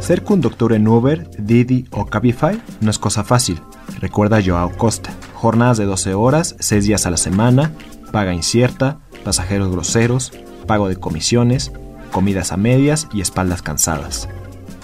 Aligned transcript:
Ser 0.00 0.24
conductor 0.24 0.72
en 0.72 0.88
Uber, 0.88 1.30
Didi 1.38 1.86
o 1.90 2.06
Cabify 2.06 2.60
no 2.80 2.90
es 2.90 2.98
cosa 2.98 3.22
fácil, 3.22 3.60
recuerda 4.00 4.42
Joao 4.44 4.76
Costa. 4.76 5.10
Jornadas 5.34 5.78
de 5.78 5.86
12 5.86 6.14
horas, 6.14 6.56
6 6.58 6.84
días 6.84 7.06
a 7.06 7.10
la 7.10 7.16
semana, 7.16 7.72
paga 8.10 8.34
incierta, 8.34 8.98
pasajeros 9.24 9.70
groseros, 9.70 10.32
pago 10.66 10.88
de 10.88 10.96
comisiones, 10.96 11.72
comidas 12.10 12.52
a 12.52 12.56
medias 12.56 13.08
y 13.12 13.20
espaldas 13.20 13.62
cansadas. 13.62 14.28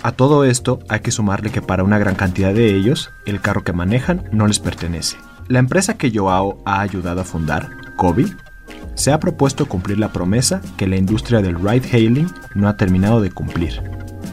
A 0.03 0.13
todo 0.13 0.45
esto 0.45 0.79
hay 0.89 1.01
que 1.01 1.11
sumarle 1.11 1.51
que 1.51 1.63
para 1.63 1.83
una 1.83 1.99
gran 1.99 2.15
cantidad 2.15 2.55
de 2.55 2.75
ellos, 2.75 3.11
el 3.27 3.41
carro 3.41 3.65
que 3.65 3.73
manejan 3.73 4.29
no 4.33 4.47
les 4.47 4.61
pertenece. 4.61 5.17
La 5.49 5.59
empresa 5.59 5.99
que 5.99 6.13
Joao 6.15 6.63
ha 6.65 6.81
ayudado 6.81 7.21
a 7.21 7.25
fundar, 7.25 7.71
Kobe, 7.97 8.27
se 8.99 9.13
ha 9.13 9.21
propuesto 9.21 9.67
cumplir 9.67 9.99
la 9.99 10.13
promesa 10.13 10.61
que 10.77 10.89
la 10.89 10.97
industria 10.97 11.41
del 11.41 11.55
ride-hailing 11.55 12.31
no 12.57 12.69
ha 12.69 12.77
terminado 12.77 13.21
de 13.21 13.31
cumplir. 13.31 13.81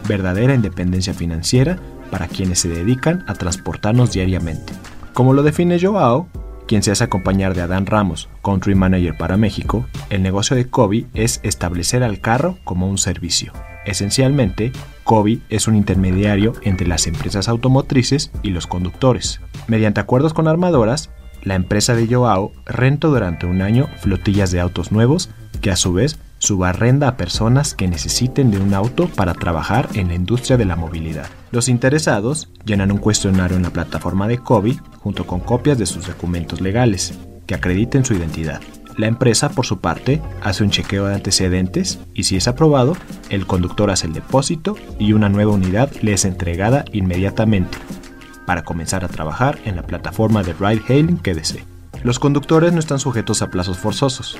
Verdadera 0.08 0.56
independencia 0.56 1.14
financiera 1.14 1.78
para 2.10 2.28
quienes 2.28 2.60
se 2.60 2.70
dedican 2.70 3.24
a 3.28 3.36
transportarnos 3.36 4.12
diariamente. 4.12 4.74
Como 5.14 5.34
lo 5.34 5.44
define 5.44 5.80
Joao, 5.80 6.28
quien 6.68 6.82
se 6.82 6.90
hace 6.90 7.04
acompañar 7.04 7.54
de 7.54 7.62
Adán 7.62 7.86
Ramos, 7.86 8.28
Country 8.44 8.74
Manager 8.74 9.16
para 9.16 9.38
México, 9.38 9.86
el 10.10 10.24
negocio 10.24 10.56
de 10.56 10.68
Kobe 10.68 11.06
es 11.14 11.42
establecer 11.44 12.02
al 12.02 12.20
carro 12.20 12.58
como 12.64 12.90
un 12.90 12.98
servicio. 12.98 13.54
Esencialmente, 13.86 14.72
Kobe 15.04 15.42
es 15.50 15.68
un 15.68 15.76
intermediario 15.76 16.54
entre 16.64 16.88
las 16.88 17.06
empresas 17.06 17.48
automotrices 17.50 18.32
y 18.42 18.50
los 18.50 18.66
conductores. 18.66 19.42
Mediante 19.68 20.02
acuerdos 20.02 20.34
con 20.34 20.48
armadoras, 20.48 21.12
la 21.46 21.56
empresa 21.56 21.96
de 21.96 22.08
Joao 22.08 22.52
renta 22.66 23.08
durante 23.08 23.46
un 23.46 23.62
año 23.62 23.88
flotillas 24.00 24.52
de 24.52 24.60
autos 24.60 24.92
nuevos 24.92 25.30
que 25.62 25.72
a 25.72 25.76
su 25.76 25.94
vez 25.94 26.20
subarrenda 26.40 27.08
a 27.08 27.18
personas 27.18 27.74
que 27.74 27.88
necesiten 27.88 28.52
de 28.52 28.58
un 28.60 28.74
auto 28.74 29.08
para 29.08 29.34
trabajar 29.34 29.88
en 29.94 30.10
la 30.10 30.16
industria 30.16 30.58
de 30.58 30.66
la 30.66 30.76
movilidad. 30.76 31.28
Los 31.52 31.70
interesados 31.70 32.50
llenan 32.66 32.92
un 32.92 32.98
cuestionario 32.98 33.56
en 33.56 33.64
la 33.64 33.70
plataforma 33.70 34.28
de 34.28 34.40
Kobe 34.40 34.78
junto 35.00 35.26
con 35.26 35.40
copias 35.40 35.78
de 35.78 35.86
sus 35.86 36.08
documentos 36.08 36.62
legales 36.62 37.18
que 37.48 37.56
acrediten 37.56 38.04
su 38.04 38.16
identidad. 38.16 38.60
La 38.98 39.08
empresa, 39.08 39.50
por 39.50 39.66
su 39.66 39.80
parte, 39.80 40.22
hace 40.42 40.64
un 40.64 40.70
chequeo 40.70 41.06
de 41.08 41.16
antecedentes 41.16 42.00
y 42.14 42.24
si 42.24 42.38
es 42.38 42.48
aprobado, 42.48 42.96
el 43.30 43.46
conductor 43.46 43.92
hace 43.92 44.08
el 44.08 44.14
depósito 44.14 44.76
y 45.00 45.14
una 45.14 45.30
nueva 45.30 45.52
unidad 45.52 45.92
le 46.02 46.14
es 46.14 46.26
entregada 46.26 46.86
inmediatamente 46.92 47.78
para 48.46 48.64
comenzar 48.64 49.04
a 49.04 49.08
trabajar 49.08 49.60
en 49.66 49.76
la 49.76 49.84
plataforma 49.84 50.44
de 50.44 50.54
ride 50.54 50.82
hailing 50.88 51.18
que 51.18 51.34
desee. 51.34 51.64
Los 52.04 52.20
conductores 52.20 52.72
no 52.74 52.80
están 52.80 53.00
sujetos 53.00 53.42
a 53.42 53.50
plazos 53.50 53.78
forzosos. 53.78 54.38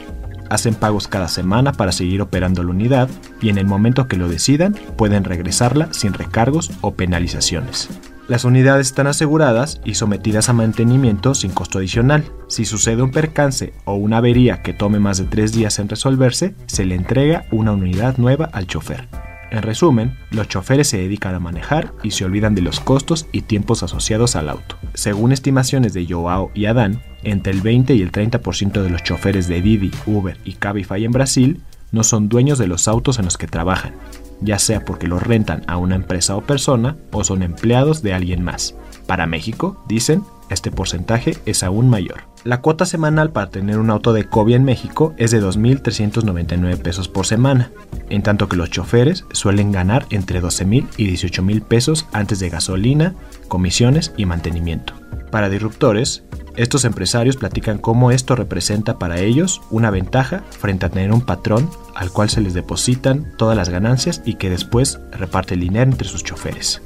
Hacen 0.50 0.76
pagos 0.76 1.08
cada 1.08 1.28
semana 1.28 1.72
para 1.74 1.92
seguir 1.92 2.22
operando 2.22 2.62
la 2.64 2.70
unidad 2.70 3.10
y 3.42 3.50
en 3.50 3.58
el 3.58 3.66
momento 3.66 4.08
que 4.08 4.18
lo 4.18 4.28
decidan 4.28 4.76
pueden 4.96 5.24
regresarla 5.24 5.92
sin 5.92 6.14
recargos 6.14 6.70
o 6.82 6.94
penalizaciones. 6.94 7.90
Las 8.28 8.44
unidades 8.44 8.88
están 8.88 9.06
aseguradas 9.06 9.82
y 9.86 9.96
sometidas 9.96 10.50
a 10.50 10.54
mantenimiento 10.54 11.36
sin 11.36 11.52
costo 11.52 11.78
adicional. 11.78 12.24
Si 12.48 12.66
sucede 12.66 13.04
un 13.04 13.12
percance 13.12 13.74
o 13.86 13.94
una 13.96 14.18
avería 14.18 14.64
que 14.64 14.74
tome 14.74 15.00
más 15.00 15.20
de 15.20 15.26
tres 15.26 15.52
días 15.54 15.78
en 15.78 15.90
resolverse, 15.90 16.56
se 16.66 16.86
le 16.86 16.96
entrega 16.96 17.46
una 17.52 17.72
unidad 17.72 18.18
nueva 18.18 18.50
al 18.52 18.66
chofer. 18.66 19.08
En 19.56 19.62
resumen, 19.62 20.18
los 20.32 20.50
choferes 20.50 20.90
se 20.90 20.98
dedican 20.98 21.34
a 21.34 21.40
manejar 21.40 21.94
y 22.04 22.12
se 22.12 22.26
olvidan 22.26 22.56
de 22.56 22.62
los 22.62 22.82
costos 22.82 23.26
y 23.32 23.44
tiempos 23.44 23.84
asociados 23.84 24.36
al 24.36 24.50
auto. 24.50 24.76
Según 24.96 25.32
estimaciones 25.32 25.94
de 25.94 26.06
Joao 26.06 26.52
y 26.54 26.66
Adán, 26.66 27.02
entre 27.24 27.54
el 27.54 27.62
20 27.62 27.96
y 27.96 28.02
el 28.02 28.12
30% 28.12 28.82
de 28.82 28.90
los 28.90 29.02
choferes 29.04 29.48
de 29.48 29.62
Didi, 29.62 29.92
Uber 30.08 30.38
y 30.44 30.56
Cabify 30.56 31.06
en 31.06 31.14
Brasil 31.14 31.62
no 31.94 32.04
son 32.04 32.28
dueños 32.28 32.58
de 32.58 32.68
los 32.68 32.90
autos 32.90 33.18
en 33.18 33.24
los 33.24 33.38
que 33.38 33.48
trabajan, 33.48 33.94
ya 34.42 34.60
sea 34.60 34.84
porque 34.84 35.08
los 35.08 35.24
rentan 35.24 35.64
a 35.68 35.78
una 35.78 35.96
empresa 35.96 36.36
o 36.36 36.42
persona 36.42 36.98
o 37.14 37.24
son 37.24 37.42
empleados 37.42 38.02
de 38.02 38.14
alguien 38.14 38.44
más. 38.44 38.76
Para 39.08 39.26
México, 39.26 39.82
dicen, 39.88 40.22
este 40.50 40.70
porcentaje 40.70 41.38
es 41.46 41.64
aún 41.64 41.90
mayor. 41.90 42.35
La 42.46 42.62
cuota 42.62 42.86
semanal 42.86 43.32
para 43.32 43.50
tener 43.50 43.80
un 43.80 43.90
auto 43.90 44.14
de 44.14 44.26
Kobe 44.26 44.54
en 44.54 44.64
México 44.64 45.16
es 45.18 45.32
de 45.32 45.42
2.399 45.42 46.78
pesos 46.78 47.10
por 47.10 47.26
semana, 47.26 47.72
en 48.12 48.22
tanto 48.22 48.48
que 48.48 48.56
los 48.56 48.70
choferes 48.70 49.26
suelen 49.32 49.72
ganar 49.72 50.06
entre 50.12 50.44
12.000 50.44 50.88
y 50.96 51.08
18.000 51.08 51.64
pesos 51.64 52.06
antes 52.14 52.38
de 52.38 52.50
gasolina, 52.50 53.16
comisiones 53.48 54.14
y 54.16 54.28
mantenimiento. 54.28 54.94
Para 55.32 55.50
disruptores, 55.50 56.24
estos 56.56 56.86
empresarios 56.86 57.36
platican 57.36 57.80
cómo 57.80 58.12
esto 58.12 58.36
representa 58.36 59.00
para 59.00 59.20
ellos 59.22 59.64
una 59.72 59.90
ventaja 59.90 60.44
frente 60.52 60.86
a 60.86 60.90
tener 60.90 61.12
un 61.12 61.22
patrón 61.22 61.72
al 61.96 62.12
cual 62.12 62.30
se 62.30 62.42
les 62.42 62.54
depositan 62.54 63.34
todas 63.40 63.58
las 63.58 63.70
ganancias 63.70 64.22
y 64.24 64.36
que 64.36 64.52
después 64.52 65.00
reparte 65.12 65.56
el 65.56 65.62
dinero 65.62 65.90
entre 65.90 66.08
sus 66.08 66.24
choferes. 66.24 66.80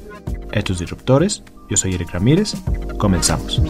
Estos 0.52 0.78
disruptores, 0.78 1.42
yo 1.68 1.76
soy 1.76 1.96
Eric 1.96 2.12
Ramírez, 2.12 2.54
comenzamos. 2.96 3.60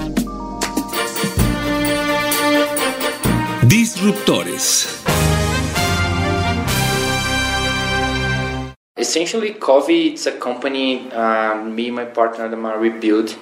Disruptores. 3.70 5.00
Essentially, 8.96 9.54
Covey 9.60 10.08
it's 10.08 10.26
a 10.26 10.32
company 10.32 11.08
um, 11.12 11.76
me 11.76 11.86
and 11.86 11.94
my 11.94 12.04
partner 12.06 12.46
Adamar 12.46 12.80
we 12.80 12.90
built 12.90 13.36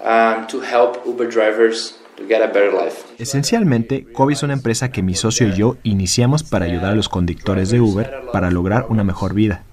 um, 0.00 0.46
to 0.46 0.62
help 0.62 1.04
Uber 1.04 1.28
drivers 1.28 1.98
to 2.16 2.26
get 2.26 2.40
a 2.40 2.46
better 2.46 2.72
life. 2.72 3.04
Esencialmente, 3.18 4.10
Kobe 4.10 4.32
es 4.32 4.42
una 4.42 4.54
empresa 4.54 4.90
que 4.90 5.02
mi 5.02 5.14
socio 5.14 5.48
y 5.48 5.52
yo 5.52 5.76
iniciamos 5.82 6.44
para 6.44 6.64
ayudar 6.64 6.92
a 6.92 6.96
los 6.96 7.10
conductores 7.10 7.68
de 7.68 7.82
Uber 7.82 8.22
para 8.32 8.50
lograr 8.50 8.86
una 8.88 9.04
mejor 9.04 9.34
vida. 9.34 9.64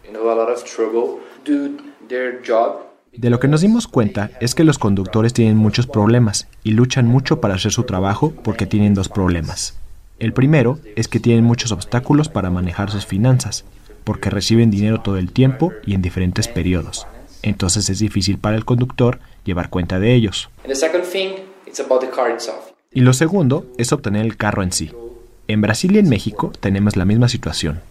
De 3.13 3.29
lo 3.29 3.39
que 3.39 3.47
nos 3.47 3.61
dimos 3.61 3.87
cuenta 3.87 4.31
es 4.41 4.55
que 4.55 4.65
los 4.65 4.77
conductores 4.77 5.31
tienen 5.31 5.55
muchos 5.55 5.87
problemas 5.87 6.49
y 6.65 6.71
luchan 6.71 7.07
mucho 7.07 7.39
para 7.39 7.53
hacer 7.53 7.71
su 7.71 7.83
trabajo 7.83 8.33
porque 8.43 8.65
tienen 8.65 8.93
dos 8.93 9.07
problemas. 9.07 9.77
El 10.21 10.33
primero 10.33 10.77
es 10.95 11.07
que 11.07 11.19
tienen 11.19 11.43
muchos 11.43 11.71
obstáculos 11.71 12.29
para 12.29 12.51
manejar 12.51 12.91
sus 12.91 13.07
finanzas, 13.07 13.65
porque 14.03 14.29
reciben 14.29 14.69
dinero 14.69 15.01
todo 15.01 15.17
el 15.17 15.31
tiempo 15.31 15.73
y 15.83 15.95
en 15.95 16.03
diferentes 16.03 16.47
periodos. 16.47 17.07
Entonces 17.41 17.89
es 17.89 17.97
difícil 17.97 18.37
para 18.37 18.55
el 18.55 18.63
conductor 18.63 19.17
llevar 19.45 19.71
cuenta 19.71 19.99
de 19.99 20.13
ellos. 20.13 20.51
Y 22.91 23.01
lo 23.01 23.13
segundo 23.13 23.65
es 23.79 23.91
obtener 23.93 24.23
el 24.23 24.37
carro 24.37 24.61
en 24.61 24.71
sí. 24.71 24.91
En 25.47 25.61
Brasil 25.61 25.95
y 25.95 25.97
en 25.97 26.07
México 26.09 26.51
tenemos 26.59 26.95
la 26.97 27.05
misma 27.05 27.27
situación. 27.27 27.81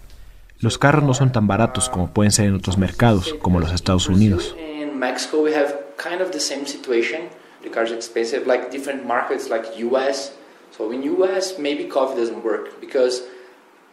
Los 0.61 0.79
carros 0.79 1.03
no 1.03 1.15
son 1.15 1.33
tan 1.33 1.49
baratos 1.49 1.89
como 1.89 2.13
pueden 2.13 2.31
ser 2.31 2.47
en 2.47 2.55
otros 2.55 2.79
mercados, 2.79 3.35
como 3.43 3.59
los 3.59 3.73
Estados 3.73 4.09
Unidos. 4.09 4.55
In 4.57 4.97
Mexico, 4.97 5.39
we 5.39 5.53
have 5.57 5.75
kind 5.97 6.21
of 6.21 6.31
the 6.31 6.39
same 6.39 6.65
situation. 6.65 7.23
The 7.65 7.73
car's 7.73 7.91
expensive, 7.91 8.47
like 8.47 8.71
different 8.71 9.05
markets, 9.05 9.51
like 9.51 9.67
US. 9.85 10.39
So 10.81 10.91
in 10.93 11.03
US, 11.03 11.59
maybe 11.59 11.89
coffee 11.89 12.19
doesn't 12.19 12.43
work 12.43 12.81
because 12.81 13.23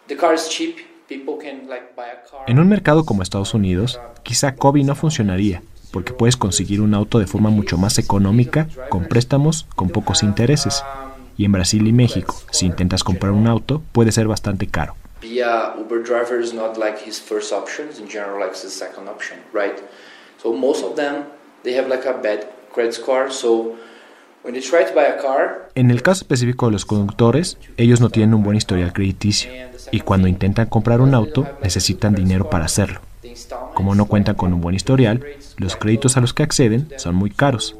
the 0.07 0.15
car 0.15 0.33
is 0.33 0.47
cheap. 0.47 0.77
People 1.09 1.35
can 1.37 1.67
like 1.67 1.93
buy 1.97 2.05
a 2.05 2.23
car. 2.23 2.45
En 2.47 2.59
un 2.59 2.69
mercado 2.69 3.03
como 3.03 3.23
Estados 3.23 3.53
Unidos, 3.53 3.99
quizá 4.23 4.55
Kobe 4.55 4.85
no 4.85 4.95
funcionaría, 4.95 5.61
porque 5.91 6.13
puedes 6.13 6.37
conseguir 6.37 6.79
un 6.79 6.93
auto 6.93 7.19
de 7.19 7.27
forma 7.27 7.49
mucho 7.49 7.77
más 7.77 7.99
económica, 7.99 8.69
con 8.87 9.03
préstamos, 9.03 9.67
con 9.75 9.89
pocos 9.89 10.23
intereses. 10.23 10.81
Y 11.35 11.43
en 11.43 11.51
Brasil 11.51 11.85
y 11.85 11.91
México, 11.91 12.35
si 12.51 12.65
intentas 12.67 13.03
comprar 13.03 13.33
un 13.33 13.47
auto, 13.47 13.81
puede 13.91 14.13
ser 14.13 14.29
bastante 14.29 14.67
caro. 14.67 14.95
Be 15.21 15.43
a 15.43 15.75
Uber 15.77 16.01
driver 16.01 16.39
is 16.39 16.53
not 16.53 16.77
like 16.77 16.99
his 17.05 17.19
first 17.19 17.51
option. 17.51 17.89
In 17.99 18.07
general, 18.07 18.39
like 18.39 18.55
his 18.55 18.71
second 18.71 19.09
option, 19.09 19.39
right? 19.53 19.77
So 20.41 20.53
most 20.53 20.85
of 20.85 20.95
them 20.95 21.25
they 21.63 21.75
have 21.75 21.89
like 21.89 22.07
a 22.07 22.13
bad 22.13 22.47
credit 22.73 22.93
score. 22.93 23.29
So 23.29 23.75
En 25.75 25.91
el 25.91 26.01
caso 26.01 26.21
específico 26.21 26.67
de 26.67 26.71
los 26.71 26.85
conductores, 26.85 27.57
ellos 27.75 27.99
no 27.99 28.09
tienen 28.09 28.33
un 28.33 28.43
buen 28.43 28.55
historial 28.55 28.93
crediticio 28.93 29.51
y 29.91 29.99
cuando 30.01 30.27
intentan 30.27 30.67
comprar 30.67 31.01
un 31.01 31.13
auto 31.13 31.47
necesitan 31.61 32.15
dinero 32.15 32.49
para 32.49 32.65
hacerlo. 32.65 33.01
Como 33.73 33.93
no 33.93 34.05
cuentan 34.05 34.35
con 34.35 34.53
un 34.53 34.61
buen 34.61 34.75
historial, 34.75 35.23
los 35.57 35.75
créditos 35.75 36.17
a 36.17 36.21
los 36.21 36.33
que 36.33 36.43
acceden 36.43 36.87
son 36.97 37.15
muy 37.15 37.29
caros. 37.29 37.75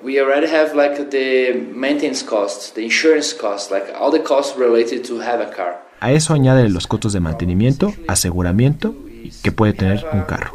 We 0.00 0.20
already 0.20 0.46
have 0.46 0.76
like 0.76 1.06
the 1.10 1.54
maintenance 1.74 2.24
costs, 2.24 2.72
the 2.72 2.82
insurance 2.82 3.34
costs, 3.34 3.70
like 3.70 3.92
all 3.98 4.12
the 4.12 4.22
costs 4.22 4.56
related 4.56 5.04
to 5.08 5.20
have 5.20 5.42
a 5.42 5.50
car. 5.50 5.84
A 6.00 6.12
eso 6.12 6.32
añade 6.32 6.68
los 6.68 6.86
costos 6.86 7.12
de 7.12 7.18
mantenimiento, 7.18 7.92
aseguramiento 8.06 8.94
que 9.42 9.50
puede 9.50 9.72
tener 9.72 10.06
un 10.12 10.22
carro. 10.22 10.52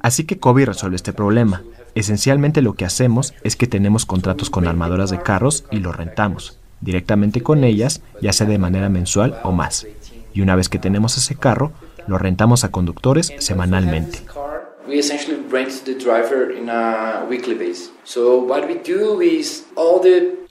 Así 0.00 0.24
que 0.24 0.38
Kobe 0.38 0.64
resuelve 0.64 0.96
este 0.96 1.12
problema. 1.12 1.62
Esencialmente 1.94 2.62
lo 2.62 2.74
que 2.74 2.84
hacemos 2.84 3.34
es 3.42 3.56
que 3.56 3.66
tenemos 3.66 4.06
contratos 4.06 4.50
con 4.50 4.66
armadoras 4.66 5.10
de 5.10 5.22
carros 5.22 5.64
y 5.70 5.78
los 5.78 5.96
rentamos 5.96 6.60
directamente 6.80 7.42
con 7.42 7.64
ellas, 7.64 8.02
ya 8.20 8.32
sea 8.32 8.46
de 8.46 8.58
manera 8.58 8.88
mensual 8.88 9.38
o 9.44 9.52
más. 9.52 9.86
Y 10.32 10.40
una 10.40 10.56
vez 10.56 10.68
que 10.68 10.78
tenemos 10.78 11.16
ese 11.16 11.34
carro, 11.34 11.72
lo 12.06 12.18
rentamos 12.18 12.64
a 12.64 12.70
conductores 12.70 13.32
semanalmente. 13.38 14.22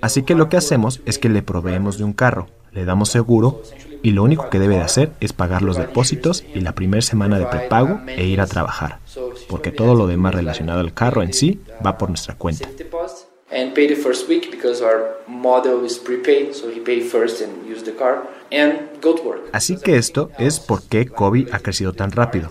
Así 0.01 0.23
que 0.23 0.35
lo 0.35 0.49
que 0.49 0.57
hacemos 0.57 1.01
es 1.05 1.19
que 1.19 1.29
le 1.29 1.41
proveemos 1.41 1.97
de 1.97 2.03
un 2.03 2.13
carro, 2.13 2.47
le 2.71 2.85
damos 2.85 3.09
seguro 3.09 3.61
y 4.03 4.11
lo 4.11 4.23
único 4.23 4.49
que 4.49 4.59
debe 4.59 4.75
de 4.75 4.81
hacer 4.81 5.11
es 5.19 5.33
pagar 5.33 5.61
los 5.61 5.77
depósitos 5.77 6.43
y 6.53 6.61
la 6.61 6.73
primera 6.73 7.01
semana 7.01 7.39
de 7.39 7.45
prepago 7.45 7.99
e 8.07 8.25
ir 8.25 8.41
a 8.41 8.47
trabajar, 8.47 8.99
porque 9.49 9.71
todo 9.71 9.95
lo 9.95 10.07
demás 10.07 10.35
relacionado 10.35 10.79
al 10.79 10.93
carro 10.93 11.23
en 11.23 11.33
sí 11.33 11.61
va 11.85 11.97
por 11.97 12.09
nuestra 12.09 12.35
cuenta. 12.35 12.67
Así 19.51 19.77
que 19.77 19.97
esto 19.97 20.31
es 20.37 20.59
por 20.59 20.83
qué 20.83 21.07
Kobe 21.07 21.47
ha 21.51 21.59
crecido 21.59 21.93
tan 21.93 22.11
rápido, 22.11 22.49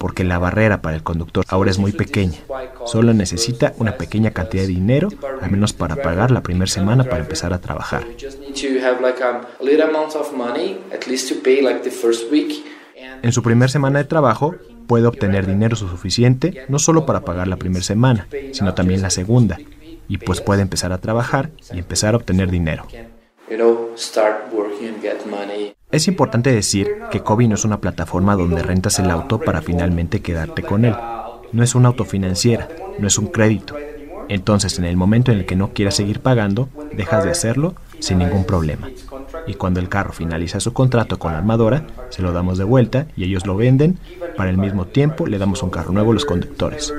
porque 0.00 0.24
la 0.24 0.38
barrera 0.38 0.80
para 0.80 0.96
el 0.96 1.02
conductor 1.02 1.44
ahora 1.48 1.70
es 1.70 1.78
muy 1.78 1.92
pequeña. 1.92 2.38
Solo 2.86 3.12
necesita 3.12 3.74
una 3.76 3.98
pequeña 3.98 4.30
cantidad 4.30 4.62
de 4.62 4.68
dinero, 4.68 5.10
al 5.42 5.50
menos 5.50 5.74
para 5.74 5.96
pagar 5.96 6.30
la 6.30 6.42
primera 6.42 6.70
semana 6.70 7.04
para 7.04 7.18
empezar 7.18 7.52
a 7.52 7.60
trabajar. 7.60 8.06
En 13.22 13.32
su 13.32 13.42
primera 13.42 13.68
semana 13.68 13.98
de 13.98 14.06
trabajo, 14.06 14.54
puede 14.86 15.06
obtener 15.06 15.46
dinero 15.46 15.76
suficiente 15.76 16.64
no 16.68 16.78
solo 16.78 17.04
para 17.04 17.20
pagar 17.20 17.46
la 17.46 17.58
primera 17.58 17.84
semana, 17.84 18.26
sino 18.52 18.72
también 18.72 19.02
la 19.02 19.10
segunda, 19.10 19.58
y 20.08 20.16
pues 20.16 20.40
puede 20.40 20.62
empezar 20.62 20.94
a 20.94 20.98
trabajar 20.98 21.50
y 21.74 21.78
empezar 21.78 22.14
a 22.14 22.16
obtener 22.16 22.50
dinero. 22.50 22.86
Es 25.92 26.06
importante 26.06 26.52
decir 26.52 26.88
que 27.10 27.20
Kobe 27.20 27.48
no 27.48 27.56
es 27.56 27.64
una 27.64 27.80
plataforma 27.80 28.36
donde 28.36 28.62
rentas 28.62 29.00
el 29.00 29.10
auto 29.10 29.40
para 29.40 29.60
finalmente 29.60 30.20
quedarte 30.20 30.62
con 30.62 30.84
él. 30.84 30.94
No 31.52 31.64
es 31.64 31.74
una 31.74 31.88
autofinanciera, 31.88 32.68
no 33.00 33.08
es 33.08 33.18
un 33.18 33.26
crédito. 33.26 33.74
Entonces, 34.28 34.78
en 34.78 34.84
el 34.84 34.96
momento 34.96 35.32
en 35.32 35.38
el 35.38 35.46
que 35.46 35.56
no 35.56 35.72
quieras 35.72 35.96
seguir 35.96 36.20
pagando, 36.20 36.68
dejas 36.96 37.24
de 37.24 37.32
hacerlo 37.32 37.74
sin 37.98 38.18
ningún 38.18 38.44
problema. 38.44 38.88
Y 39.48 39.54
cuando 39.54 39.80
el 39.80 39.88
carro 39.88 40.12
finaliza 40.12 40.60
su 40.60 40.72
contrato 40.72 41.18
con 41.18 41.32
la 41.32 41.38
armadora, 41.38 41.84
se 42.10 42.22
lo 42.22 42.32
damos 42.32 42.56
de 42.56 42.64
vuelta 42.64 43.08
y 43.16 43.24
ellos 43.24 43.44
lo 43.44 43.56
venden. 43.56 43.98
Para 44.36 44.50
el 44.50 44.58
mismo 44.58 44.86
tiempo, 44.86 45.26
le 45.26 45.38
damos 45.38 45.64
un 45.64 45.70
carro 45.70 45.90
nuevo 45.90 46.12
a 46.12 46.14
los 46.14 46.24
conductores. 46.24 46.94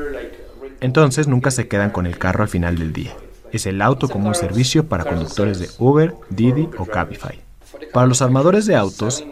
Entonces 0.81 1.29
nunca 1.29 1.49
se 1.49 1.69
quedan 1.69 1.91
con 1.91 2.05
el 2.05 2.17
carro 2.17 2.43
al 2.43 2.49
final 2.49 2.77
del 2.77 2.91
día. 2.91 3.13
Es 3.53 3.65
el 3.65 3.81
auto 3.81 4.09
como 4.09 4.27
un 4.27 4.35
servicio 4.35 4.87
para 4.87 5.05
conductores 5.05 5.59
de 5.59 5.69
Uber, 5.79 6.13
Didi 6.29 6.67
o 6.77 6.85
Cabify. 6.85 7.50
Para 7.93 8.07
los 8.07 8.21
armadores 8.21 8.65
de 8.65 8.75
autos, 8.75 9.25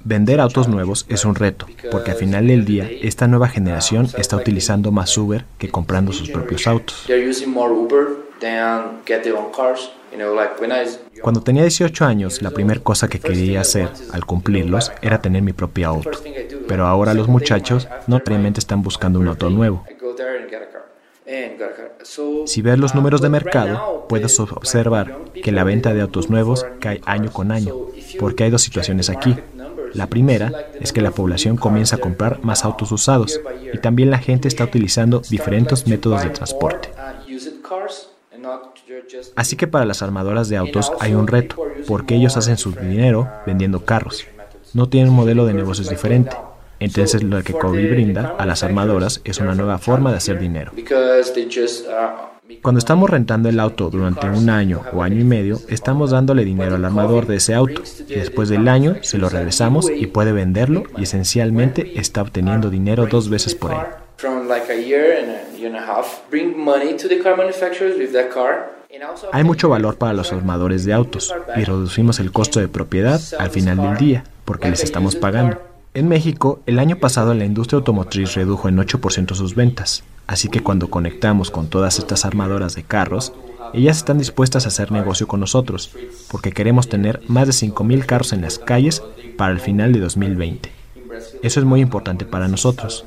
vender 0.00 0.40
autos 0.40 0.68
nuevos 0.68 1.06
es 1.08 1.24
un 1.24 1.34
reto, 1.34 1.66
porque 1.90 2.12
al 2.12 2.16
final 2.16 2.46
del 2.46 2.64
día 2.64 2.88
esta 3.02 3.26
nueva 3.26 3.48
generación 3.48 4.08
está 4.16 4.36
utilizando 4.36 4.92
más 4.92 5.16
Uber 5.16 5.44
que 5.58 5.70
comprando 5.70 6.12
sus 6.12 6.30
propios 6.30 6.66
autos. 6.66 7.06
Cuando 11.22 11.42
tenía 11.42 11.62
18 11.62 12.04
años, 12.04 12.40
la 12.42 12.50
primera 12.50 12.80
cosa 12.80 13.08
que 13.08 13.20
quería 13.20 13.60
hacer 13.60 13.90
al 14.12 14.24
cumplirlos 14.24 14.92
era 15.02 15.20
tener 15.20 15.42
mi 15.42 15.52
propio 15.52 15.88
auto. 15.88 16.18
Pero 16.66 16.86
ahora 16.86 17.14
los 17.14 17.28
muchachos 17.28 17.88
no 18.06 18.18
realmente 18.24 18.60
están 18.60 18.82
buscando 18.82 19.18
un 19.18 19.28
auto 19.28 19.50
nuevo, 19.50 19.84
si 22.44 22.62
ves 22.62 22.78
los 22.78 22.94
números 22.94 23.20
de 23.20 23.28
mercado, 23.28 24.06
puedes 24.08 24.38
observar 24.40 25.18
que 25.42 25.52
la 25.52 25.64
venta 25.64 25.92
de 25.92 26.00
autos 26.00 26.30
nuevos 26.30 26.66
cae 26.80 27.00
año 27.04 27.30
con 27.30 27.52
año, 27.52 27.74
porque 28.18 28.44
hay 28.44 28.50
dos 28.50 28.62
situaciones 28.62 29.10
aquí. 29.10 29.36
La 29.94 30.06
primera 30.06 30.52
es 30.80 30.92
que 30.92 31.00
la 31.00 31.10
población 31.10 31.56
comienza 31.56 31.96
a 31.96 32.00
comprar 32.00 32.42
más 32.42 32.64
autos 32.64 32.92
usados 32.92 33.40
y 33.72 33.78
también 33.78 34.10
la 34.10 34.18
gente 34.18 34.48
está 34.48 34.64
utilizando 34.64 35.20
diferentes 35.20 35.86
métodos 35.86 36.22
de 36.22 36.30
transporte. 36.30 36.90
Así 39.36 39.56
que 39.56 39.66
para 39.66 39.84
las 39.84 40.02
armadoras 40.02 40.48
de 40.48 40.56
autos 40.56 40.92
hay 41.00 41.14
un 41.14 41.26
reto, 41.26 41.56
porque 41.86 42.14
ellos 42.14 42.36
hacen 42.36 42.56
su 42.56 42.72
dinero 42.72 43.28
vendiendo 43.46 43.84
carros. 43.84 44.26
No 44.74 44.88
tienen 44.88 45.10
un 45.10 45.16
modelo 45.16 45.46
de 45.46 45.54
negocios 45.54 45.88
diferente. 45.88 46.36
Entonces 46.80 47.22
lo 47.22 47.42
que 47.42 47.52
Kobe 47.52 47.90
brinda 47.90 48.34
a 48.38 48.46
las 48.46 48.62
armadoras 48.62 49.20
es 49.24 49.38
una 49.38 49.54
nueva 49.54 49.78
forma 49.78 50.10
de 50.10 50.18
hacer 50.18 50.38
dinero. 50.38 50.72
Cuando 52.62 52.78
estamos 52.78 53.10
rentando 53.10 53.48
el 53.48 53.60
auto 53.60 53.90
durante 53.90 54.26
un 54.26 54.48
año 54.48 54.82
o 54.92 55.02
año 55.02 55.20
y 55.20 55.24
medio, 55.24 55.60
estamos 55.68 56.10
dándole 56.10 56.44
dinero 56.44 56.76
al 56.76 56.84
armador 56.84 57.26
de 57.26 57.36
ese 57.36 57.54
auto 57.54 57.82
y 58.08 58.14
después 58.14 58.48
del 58.48 58.68
año 58.68 58.96
se 59.02 59.18
lo 59.18 59.28
regresamos 59.28 59.90
y 59.90 60.06
puede 60.06 60.32
venderlo 60.32 60.84
y 60.96 61.02
esencialmente 61.02 61.98
está 62.00 62.22
obteniendo 62.22 62.70
dinero 62.70 63.06
dos 63.06 63.28
veces 63.28 63.54
por 63.54 63.72
él. 63.72 63.78
Hay 69.32 69.44
mucho 69.44 69.68
valor 69.68 69.98
para 69.98 70.12
los 70.14 70.32
armadores 70.32 70.84
de 70.86 70.92
autos 70.94 71.34
y 71.56 71.64
reducimos 71.64 72.18
el 72.18 72.32
costo 72.32 72.60
de 72.60 72.68
propiedad 72.68 73.20
al 73.38 73.50
final 73.50 73.76
del 73.76 73.96
día 73.98 74.24
porque 74.46 74.70
les 74.70 74.82
estamos 74.82 75.14
pagando. 75.16 75.60
En 75.98 76.06
México, 76.06 76.60
el 76.66 76.78
año 76.78 76.98
pasado 76.98 77.34
la 77.34 77.44
industria 77.44 77.78
automotriz 77.78 78.36
redujo 78.36 78.68
en 78.68 78.76
8% 78.76 79.34
sus 79.34 79.56
ventas, 79.56 80.04
así 80.28 80.48
que 80.48 80.62
cuando 80.62 80.90
conectamos 80.90 81.50
con 81.50 81.66
todas 81.66 81.98
estas 81.98 82.24
armadoras 82.24 82.76
de 82.76 82.84
carros, 82.84 83.32
ellas 83.74 83.96
están 83.96 84.16
dispuestas 84.16 84.64
a 84.64 84.68
hacer 84.68 84.92
negocio 84.92 85.26
con 85.26 85.40
nosotros, 85.40 85.90
porque 86.30 86.52
queremos 86.52 86.88
tener 86.88 87.20
más 87.26 87.48
de 87.48 87.52
5.000 87.52 88.06
carros 88.06 88.32
en 88.32 88.42
las 88.42 88.60
calles 88.60 89.02
para 89.36 89.50
el 89.50 89.58
final 89.58 89.92
de 89.92 89.98
2020. 89.98 90.70
Eso 91.42 91.58
es 91.58 91.66
muy 91.66 91.80
importante 91.80 92.24
para 92.24 92.46
nosotros. 92.46 93.04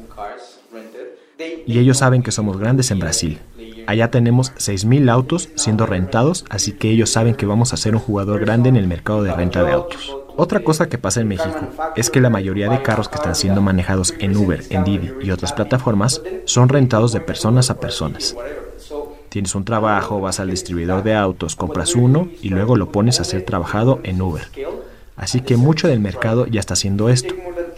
Y 1.65 1.79
ellos 1.79 1.99
saben 1.99 2.23
que 2.23 2.33
somos 2.33 2.57
grandes 2.57 2.91
en 2.91 2.99
Brasil. 2.99 3.39
Allá 3.87 4.11
tenemos 4.11 4.53
6.000 4.55 5.09
autos 5.09 5.47
siendo 5.55 5.85
rentados, 5.85 6.43
así 6.49 6.73
que 6.73 6.89
ellos 6.89 7.09
saben 7.09 7.35
que 7.35 7.45
vamos 7.45 7.71
a 7.71 7.77
ser 7.77 7.95
un 7.95 8.01
jugador 8.01 8.41
grande 8.41 8.67
en 8.67 8.75
el 8.75 8.87
mercado 8.87 9.23
de 9.23 9.33
renta 9.33 9.63
de 9.63 9.71
autos. 9.71 10.17
Otra 10.37 10.61
cosa 10.61 10.89
que 10.89 10.97
pasa 10.97 11.21
en 11.21 11.27
México 11.27 11.59
es 11.95 12.09
que 12.09 12.21
la 12.21 12.29
mayoría 12.29 12.69
de 12.69 12.81
carros 12.81 13.09
que 13.09 13.15
están 13.15 13.35
siendo 13.35 13.61
manejados 13.61 14.13
en 14.19 14.35
Uber, 14.35 14.63
en 14.69 14.83
Didi 14.83 15.11
y 15.21 15.31
otras 15.31 15.53
plataformas 15.53 16.21
son 16.45 16.69
rentados 16.69 17.11
de 17.11 17.21
personas 17.21 17.69
a 17.69 17.79
personas. 17.79 18.35
Tienes 19.29 19.55
un 19.55 19.63
trabajo, 19.63 20.19
vas 20.19 20.39
al 20.39 20.49
distribuidor 20.49 21.03
de 21.03 21.15
autos, 21.15 21.55
compras 21.55 21.95
uno 21.95 22.27
y 22.41 22.49
luego 22.49 22.75
lo 22.75 22.91
pones 22.91 23.19
a 23.19 23.23
ser 23.23 23.43
trabajado 23.43 23.99
en 24.03 24.21
Uber. 24.21 24.43
Así 25.15 25.41
que 25.41 25.57
mucho 25.57 25.87
del 25.87 25.99
mercado 25.99 26.47
ya 26.47 26.59
está 26.59 26.73
haciendo 26.73 27.09
esto. 27.09 27.33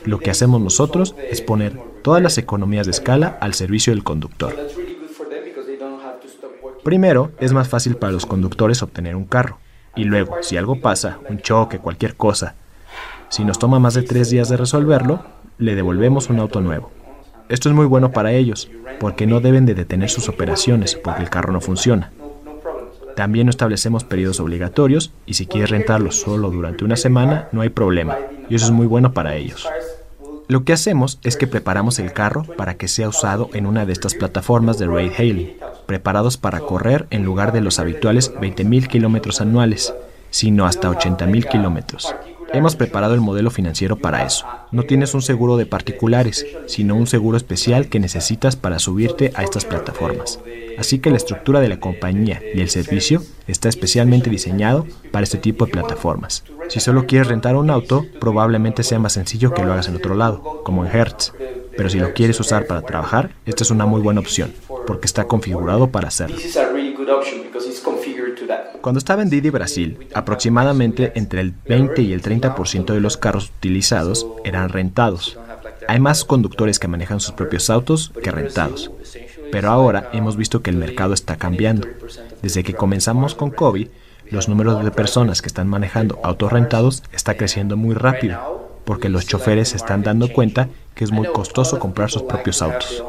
Lo 0.06 0.20
que 0.20 0.32
hacemos 0.32 0.62
nosotros 0.62 1.16
es 1.30 1.42
poner 1.42 1.80
todas 2.02 2.22
las 2.22 2.38
economías 2.38 2.86
de 2.86 2.92
escala 2.92 3.38
al 3.40 3.54
servicio 3.54 3.94
del 3.94 4.04
conductor. 4.04 4.56
Primero, 6.84 7.32
es 7.40 7.54
más 7.54 7.70
fácil 7.70 7.96
para 7.96 8.12
los 8.12 8.26
conductores 8.26 8.82
obtener 8.82 9.16
un 9.16 9.26
carro. 9.26 9.60
Y 9.96 10.06
luego, 10.06 10.38
si 10.42 10.58
algo 10.58 10.82
pasa, 10.82 11.20
un 11.30 11.40
choque, 11.40 11.80
cualquier 11.80 12.16
cosa, 12.16 12.56
si 13.30 13.44
nos 13.44 13.60
toma 13.60 13.80
más 13.80 13.94
de 13.94 14.04
tres 14.04 14.30
días 14.30 14.50
de 14.50 14.58
resolverlo, 14.58 15.24
le 15.58 15.76
devolvemos 15.76 16.30
un 16.30 16.40
auto 16.40 16.62
nuevo. 16.62 16.92
Esto 17.50 17.70
es 17.70 17.76
muy 17.76 17.86
bueno 17.86 18.12
para 18.12 18.32
ellos, 18.32 18.70
porque 19.00 19.28
no 19.28 19.40
deben 19.40 19.66
de 19.66 19.76
detener 19.76 20.10
sus 20.10 20.30
operaciones 20.30 20.96
porque 20.96 21.24
el 21.24 21.30
carro 21.30 21.52
no 21.52 21.62
funciona. 21.62 22.12
También 23.16 23.46
no 23.46 23.52
establecemos 23.52 24.04
periodos 24.04 24.40
obligatorios 24.40 25.14
y 25.26 25.36
si 25.36 25.46
quieres 25.46 25.70
rentarlo 25.70 26.12
solo 26.12 26.50
durante 26.50 26.84
una 26.84 26.96
semana, 26.96 27.50
no 27.52 27.62
hay 27.62 27.70
problema. 27.70 28.18
Y 28.50 28.56
eso 28.56 28.66
es 28.66 28.72
muy 28.72 28.88
bueno 28.88 29.14
para 29.14 29.36
ellos. 29.36 29.68
Lo 30.48 30.64
que 30.64 30.74
hacemos 30.74 31.20
es 31.24 31.38
que 31.38 31.48
preparamos 31.48 32.00
el 32.00 32.14
carro 32.14 32.44
para 32.58 32.76
que 32.76 32.88
sea 32.88 33.10
usado 33.10 33.50
en 33.54 33.66
una 33.66 33.86
de 33.86 33.94
estas 33.94 34.16
plataformas 34.16 34.78
de 34.78 34.88
ride 34.88 35.14
hailing, 35.18 35.54
preparados 35.94 36.38
para 36.38 36.60
correr 36.62 37.06
en 37.12 37.24
lugar 37.24 37.52
de 37.52 37.62
los 37.62 37.78
habituales 37.78 38.34
20.000 38.34 38.88
kilómetros 38.88 39.42
anuales, 39.42 39.94
sino 40.32 40.66
hasta 40.66 40.90
80.000 40.90 41.48
kilómetros. 41.48 42.16
Hemos 42.52 42.76
preparado 42.76 43.14
el 43.14 43.22
modelo 43.22 43.52
financiero 43.52 43.96
para 43.96 44.26
eso. 44.26 44.48
No 44.72 44.86
tienes 44.86 45.14
un 45.14 45.22
seguro 45.22 45.56
de 45.56 45.68
particulares, 45.68 46.48
sino 46.66 46.96
un 46.96 47.06
seguro 47.06 47.38
especial 47.38 47.90
que 47.90 48.00
necesitas 48.00 48.56
para 48.56 48.80
subirte 48.80 49.34
a 49.36 49.44
estas 49.44 49.66
plataformas. 49.66 50.40
Así 50.80 50.98
que 50.98 51.12
la 51.12 51.18
estructura 51.18 51.60
de 51.60 51.70
la 51.70 51.80
compañía 51.80 52.42
y 52.56 52.62
el 52.62 52.70
servicio 52.72 53.22
está 53.46 53.70
especialmente 53.70 54.32
diseñado 54.32 54.88
para 55.12 55.26
este 55.26 55.38
tipo 55.38 55.68
de 55.68 55.74
plataformas. 55.74 56.44
Si 56.70 56.80
solo 56.80 57.06
quieres 57.06 57.28
rentar 57.28 57.56
un 57.56 57.70
auto, 57.70 58.04
probablemente 58.20 58.82
sea 58.82 58.98
más 58.98 59.14
sencillo 59.14 59.54
que 59.54 59.64
lo 59.64 59.74
hagas 59.74 59.90
en 59.90 59.96
otro 59.96 60.16
lado, 60.16 60.64
como 60.64 60.84
en 60.84 60.92
Hertz. 60.92 61.34
Pero 61.76 61.90
si 61.90 62.00
lo 62.00 62.14
quieres 62.14 62.40
usar 62.40 62.68
para 62.68 62.82
trabajar, 62.82 63.32
esta 63.46 63.64
es 63.64 63.72
una 63.72 63.86
muy 63.86 64.02
buena 64.02 64.20
opción, 64.20 64.54
porque 64.86 65.06
está 65.06 65.26
configurado 65.26 65.90
para 65.90 66.08
hacerlo. 66.08 66.38
Cuando 68.82 69.00
estaba 69.00 69.22
en 69.22 69.30
Didi 69.30 69.50
Brasil, 69.50 70.08
aproximadamente 70.14 71.14
entre 71.16 71.42
el 71.42 71.54
20 71.68 72.02
y 72.02 72.14
el 72.14 72.22
30% 72.22 72.94
de 72.94 73.00
los 73.00 73.18
carros 73.18 73.52
utilizados 73.58 74.28
eran 74.44 74.70
rentados. 74.70 75.40
Hay 75.88 76.00
más 76.00 76.26
conductores 76.26 76.80
que 76.80 76.88
manejan 76.88 77.20
sus 77.20 77.34
propios 77.34 77.70
autos 77.70 78.12
que 78.22 78.32
rentados. 78.32 78.92
Pero 79.52 79.70
ahora 79.70 80.10
hemos 80.14 80.36
visto 80.38 80.62
que 80.62 80.70
el 80.70 80.78
mercado 80.78 81.14
está 81.14 81.36
cambiando. 81.36 81.88
Desde 82.42 82.64
que 82.64 82.74
comenzamos 82.74 83.36
con 83.36 83.52
COVID, 83.52 83.88
los 84.32 84.50
números 84.50 84.84
de 84.84 84.92
personas 84.92 85.42
que 85.42 85.48
están 85.48 85.68
manejando 85.68 86.20
autos 86.24 86.52
rentados 86.52 87.04
está 87.12 87.36
creciendo 87.36 87.78
muy 87.78 87.94
rápido, 87.94 88.63
porque 88.86 89.10
los 89.10 89.26
choferes 89.26 89.70
se 89.70 89.78
están 89.78 90.04
dando 90.04 90.32
cuenta 90.32 90.70
que 90.96 91.04
es 91.04 91.12
muy 91.12 91.28
costoso 91.28 91.80
comprar 91.80 92.10
sus 92.10 92.24
propios 92.24 92.62
autos. 92.62 93.04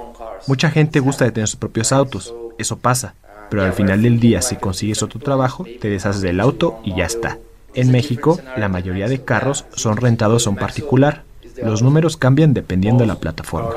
Mucha 0.46 0.70
gente 0.70 1.00
gusta 1.00 1.24
de 1.24 1.32
tener 1.32 1.48
sus 1.48 1.58
propios 1.58 1.92
autos, 1.92 2.34
eso 2.58 2.78
pasa, 2.78 3.14
pero 3.50 3.62
al 3.62 3.72
final 3.72 4.02
del 4.02 4.20
día 4.20 4.42
si 4.42 4.56
consigues 4.56 5.02
otro 5.02 5.20
trabajo, 5.20 5.64
te 5.80 5.88
deshaces 5.88 6.22
del 6.22 6.40
auto 6.40 6.80
y 6.84 6.96
ya 6.96 7.04
está. 7.04 7.38
En 7.74 7.90
México, 7.90 8.38
la 8.56 8.68
mayoría 8.68 9.08
de 9.08 9.24
carros 9.24 9.66
son 9.74 9.96
rentados 9.96 10.46
a 10.46 10.50
un 10.50 10.56
particular. 10.56 11.22
Los 11.62 11.82
números 11.82 12.16
cambian 12.16 12.54
dependiendo 12.54 13.02
de 13.02 13.08
la 13.08 13.16
plataforma. 13.16 13.74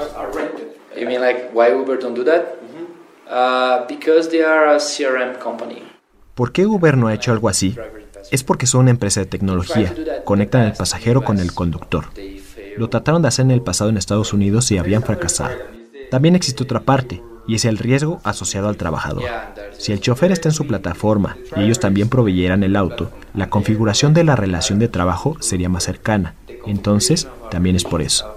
¿Por 6.36 6.52
qué 6.52 6.68
Uber 6.68 6.96
no 6.98 7.08
ha 7.08 7.14
hecho 7.14 7.32
algo 7.32 7.50
así? 7.50 7.76
Es 8.32 8.44
porque 8.44 8.68
son 8.68 8.82
una 8.82 8.92
empresa 8.92 9.20
de 9.20 9.26
tecnología, 9.26 9.94
conectan 10.26 10.64
al 10.64 10.74
pasajero 10.74 11.24
con 11.24 11.40
el 11.40 11.54
conductor. 11.54 12.06
Lo 12.78 12.90
trataron 12.90 13.22
de 13.22 13.30
hacer 13.30 13.46
en 13.46 13.52
el 13.52 13.62
pasado 13.62 13.90
en 13.90 13.98
Estados 13.98 14.34
Unidos 14.34 14.72
y 14.72 14.78
habían 14.78 15.04
fracasado. 15.04 15.56
También 16.12 16.36
existe 16.36 16.64
otra 16.64 16.82
parte, 16.82 17.22
y 17.48 17.56
es 17.56 17.66
el 17.66 17.78
riesgo 17.78 18.20
asociado 18.24 18.68
al 18.68 18.78
trabajador. 18.78 19.24
Si 19.78 19.94
el 19.94 20.02
chofer 20.02 20.32
está 20.32 20.50
en 20.50 20.54
su 20.54 20.68
plataforma 20.68 21.38
y 21.56 21.62
ellos 21.62 21.80
también 21.80 22.10
proveyeran 22.10 22.64
el 22.64 22.76
auto, 22.76 23.10
la 23.34 23.50
configuración 23.50 24.14
de 24.14 24.24
la 24.24 24.36
relación 24.36 24.80
de 24.80 24.90
trabajo 24.90 25.38
sería 25.40 25.70
más 25.70 25.86
cercana. 25.86 26.36
Entonces, 26.66 27.28
también 27.50 27.76
es 27.76 27.86
por 27.86 28.02
eso. 28.02 28.28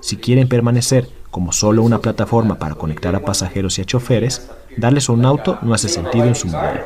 Si 0.00 0.16
quieren 0.16 0.48
permanecer 0.48 1.08
como 1.30 1.52
solo 1.52 1.82
una 1.82 1.98
plataforma 1.98 2.58
para 2.58 2.74
conectar 2.74 3.14
a 3.16 3.24
pasajeros 3.24 3.78
y 3.78 3.82
a 3.82 3.84
choferes, 3.84 4.50
darles 4.76 5.08
un 5.08 5.24
auto 5.24 5.58
no 5.62 5.74
hace 5.74 5.88
sentido 5.88 6.26
en 6.26 6.34
su 6.34 6.46
modelo. 6.48 6.82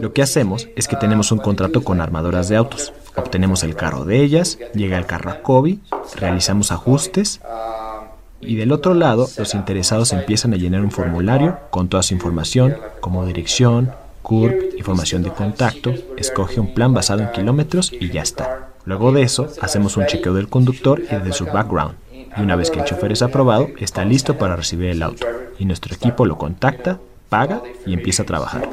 Lo 0.00 0.12
que 0.12 0.22
hacemos 0.22 0.68
es 0.76 0.86
que 0.88 0.96
tenemos 0.96 1.32
un 1.32 1.38
contrato 1.38 1.82
con 1.82 2.00
armadoras 2.00 2.48
de 2.48 2.56
autos. 2.56 2.92
Obtenemos 3.16 3.64
el 3.64 3.74
carro 3.74 4.04
de 4.04 4.22
ellas, 4.22 4.58
llega 4.74 4.96
el 4.96 5.06
carro 5.06 5.30
a 5.30 5.42
Kobe, 5.42 5.78
realizamos 6.16 6.70
ajustes 6.70 7.40
y 8.40 8.56
del 8.56 8.70
otro 8.70 8.94
lado 8.94 9.28
los 9.36 9.54
interesados 9.54 10.12
empiezan 10.12 10.54
a 10.54 10.56
llenar 10.56 10.82
un 10.82 10.92
formulario 10.92 11.58
con 11.70 11.88
toda 11.88 12.04
su 12.04 12.14
información 12.14 12.76
como 13.00 13.26
dirección, 13.26 13.90
CURP, 14.22 14.76
información 14.76 15.22
de 15.22 15.32
contacto, 15.32 15.92
escoge 16.16 16.60
un 16.60 16.74
plan 16.74 16.94
basado 16.94 17.22
en 17.22 17.32
kilómetros 17.32 17.92
y 17.92 18.10
ya 18.10 18.22
está. 18.22 18.68
Luego 18.84 19.12
de 19.12 19.22
eso, 19.22 19.48
hacemos 19.60 19.96
un 19.96 20.06
chequeo 20.06 20.34
del 20.34 20.48
conductor 20.48 21.02
y 21.10 21.14
de 21.14 21.32
su 21.32 21.46
background. 21.46 21.96
Y 22.12 22.40
una 22.40 22.56
vez 22.56 22.70
que 22.70 22.78
el 22.78 22.84
chofer 22.84 23.12
es 23.12 23.22
aprobado, 23.22 23.68
está 23.80 24.04
listo 24.04 24.38
para 24.38 24.56
recibir 24.56 24.90
el 24.90 25.02
auto. 25.02 25.26
Y 25.58 25.64
nuestro 25.64 25.94
equipo 25.94 26.24
lo 26.24 26.38
contacta, 26.38 26.98
paga 27.28 27.62
y 27.86 27.94
empieza 27.94 28.22
a 28.22 28.26
trabajar. 28.26 28.68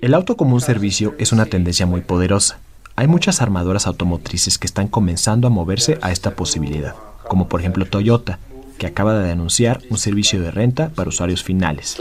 El 0.00 0.14
auto 0.14 0.36
como 0.36 0.54
un 0.54 0.60
servicio 0.60 1.14
es 1.18 1.32
una 1.32 1.46
tendencia 1.46 1.86
muy 1.86 2.00
poderosa. 2.00 2.58
Hay 2.96 3.06
muchas 3.06 3.40
armadoras 3.42 3.86
automotrices 3.86 4.58
que 4.58 4.66
están 4.66 4.88
comenzando 4.88 5.46
a 5.46 5.50
moverse 5.50 5.98
a 6.02 6.10
esta 6.10 6.32
posibilidad, 6.32 6.94
como 7.28 7.48
por 7.48 7.60
ejemplo 7.60 7.86
Toyota, 7.86 8.38
que 8.78 8.86
acaba 8.86 9.18
de 9.18 9.30
anunciar 9.30 9.80
un 9.90 9.98
servicio 9.98 10.40
de 10.40 10.50
renta 10.50 10.90
para 10.94 11.08
usuarios 11.08 11.42
finales. 11.42 11.96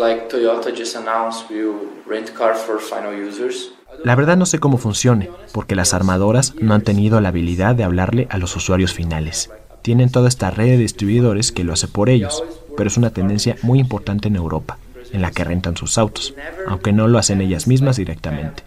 La 4.04 4.16
verdad 4.16 4.38
no 4.38 4.46
sé 4.46 4.60
cómo 4.60 4.78
funcione, 4.78 5.30
porque 5.52 5.76
las 5.76 5.94
armadoras 5.94 6.54
no 6.60 6.74
han 6.74 6.82
tenido 6.82 7.20
la 7.20 7.30
habilidad 7.30 7.76
de 7.76 7.84
hablarle 7.84 8.28
a 8.30 8.38
los 8.38 8.56
usuarios 8.56 8.94
finales. 8.94 9.50
Tienen 9.82 10.12
toda 10.12 10.28
esta 10.28 10.52
red 10.52 10.68
de 10.68 10.78
distribuidores 10.78 11.52
que 11.52 11.64
lo 11.64 11.74
hace 11.74 11.88
por 11.88 12.10
ellos, 12.10 12.44
pero 12.77 12.88
es 12.88 12.96
una 12.96 13.10
tendencia 13.10 13.57
muy 13.63 13.79
importante 13.79 14.29
en 14.29 14.38
Europa 14.38 14.77
en 15.12 15.22
la 15.22 15.31
que 15.31 15.43
rentan 15.43 15.77
sus 15.77 15.98
autos, 15.98 16.34
aunque 16.67 16.93
no 16.93 17.07
lo 17.07 17.17
hacen 17.17 17.41
ellas 17.41 17.67
mismas 17.67 17.98
directamente. 17.98 18.63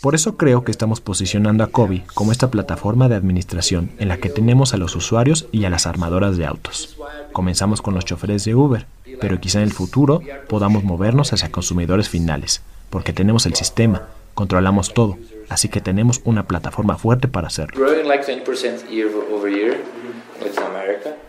Por 0.00 0.14
eso 0.14 0.36
creo 0.36 0.64
que 0.64 0.70
estamos 0.70 1.00
posicionando 1.00 1.64
a 1.64 1.68
Kobe 1.68 2.04
como 2.14 2.32
esta 2.32 2.50
plataforma 2.50 3.08
de 3.08 3.16
administración 3.16 3.90
en 3.98 4.08
la 4.08 4.18
que 4.18 4.28
tenemos 4.28 4.74
a 4.74 4.76
los 4.76 4.94
usuarios 4.96 5.46
y 5.52 5.64
a 5.64 5.70
las 5.70 5.86
armadoras 5.86 6.36
de 6.36 6.46
autos. 6.46 6.96
Comenzamos 7.32 7.82
con 7.82 7.94
los 7.94 8.04
choferes 8.04 8.44
de 8.44 8.54
Uber, 8.54 8.86
pero 9.20 9.40
quizá 9.40 9.58
en 9.58 9.64
el 9.64 9.72
futuro 9.72 10.20
podamos 10.48 10.84
movernos 10.84 11.32
hacia 11.32 11.50
consumidores 11.50 12.08
finales, 12.08 12.62
porque 12.90 13.12
tenemos 13.12 13.46
el 13.46 13.54
sistema, 13.54 14.02
controlamos 14.34 14.92
todo, 14.94 15.18
así 15.48 15.68
que 15.68 15.80
tenemos 15.80 16.20
una 16.24 16.46
plataforma 16.46 16.96
fuerte 16.96 17.28
para 17.28 17.48
hacerlo. 17.48 17.84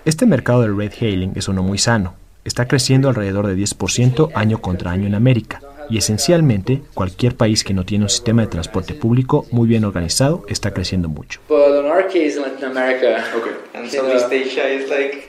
Este 0.05 0.25
mercado 0.25 0.61
del 0.61 0.77
red 0.77 0.91
hailing 0.99 1.33
es 1.35 1.47
uno 1.47 1.63
muy 1.63 1.77
sano, 1.77 2.15
está 2.43 2.67
creciendo 2.67 3.09
alrededor 3.09 3.47
de 3.47 3.55
10% 3.55 4.31
año 4.35 4.61
contra 4.61 4.91
año 4.91 5.07
en 5.07 5.15
América, 5.15 5.61
y 5.89 5.97
esencialmente 5.97 6.81
cualquier 6.93 7.35
país 7.35 7.63
que 7.63 7.73
no 7.73 7.85
tiene 7.85 8.05
un 8.05 8.09
sistema 8.09 8.41
de 8.41 8.47
transporte 8.47 8.93
público 8.93 9.45
muy 9.51 9.67
bien 9.67 9.85
organizado 9.85 10.45
está 10.47 10.71
creciendo 10.71 11.09
mucho. 11.09 11.39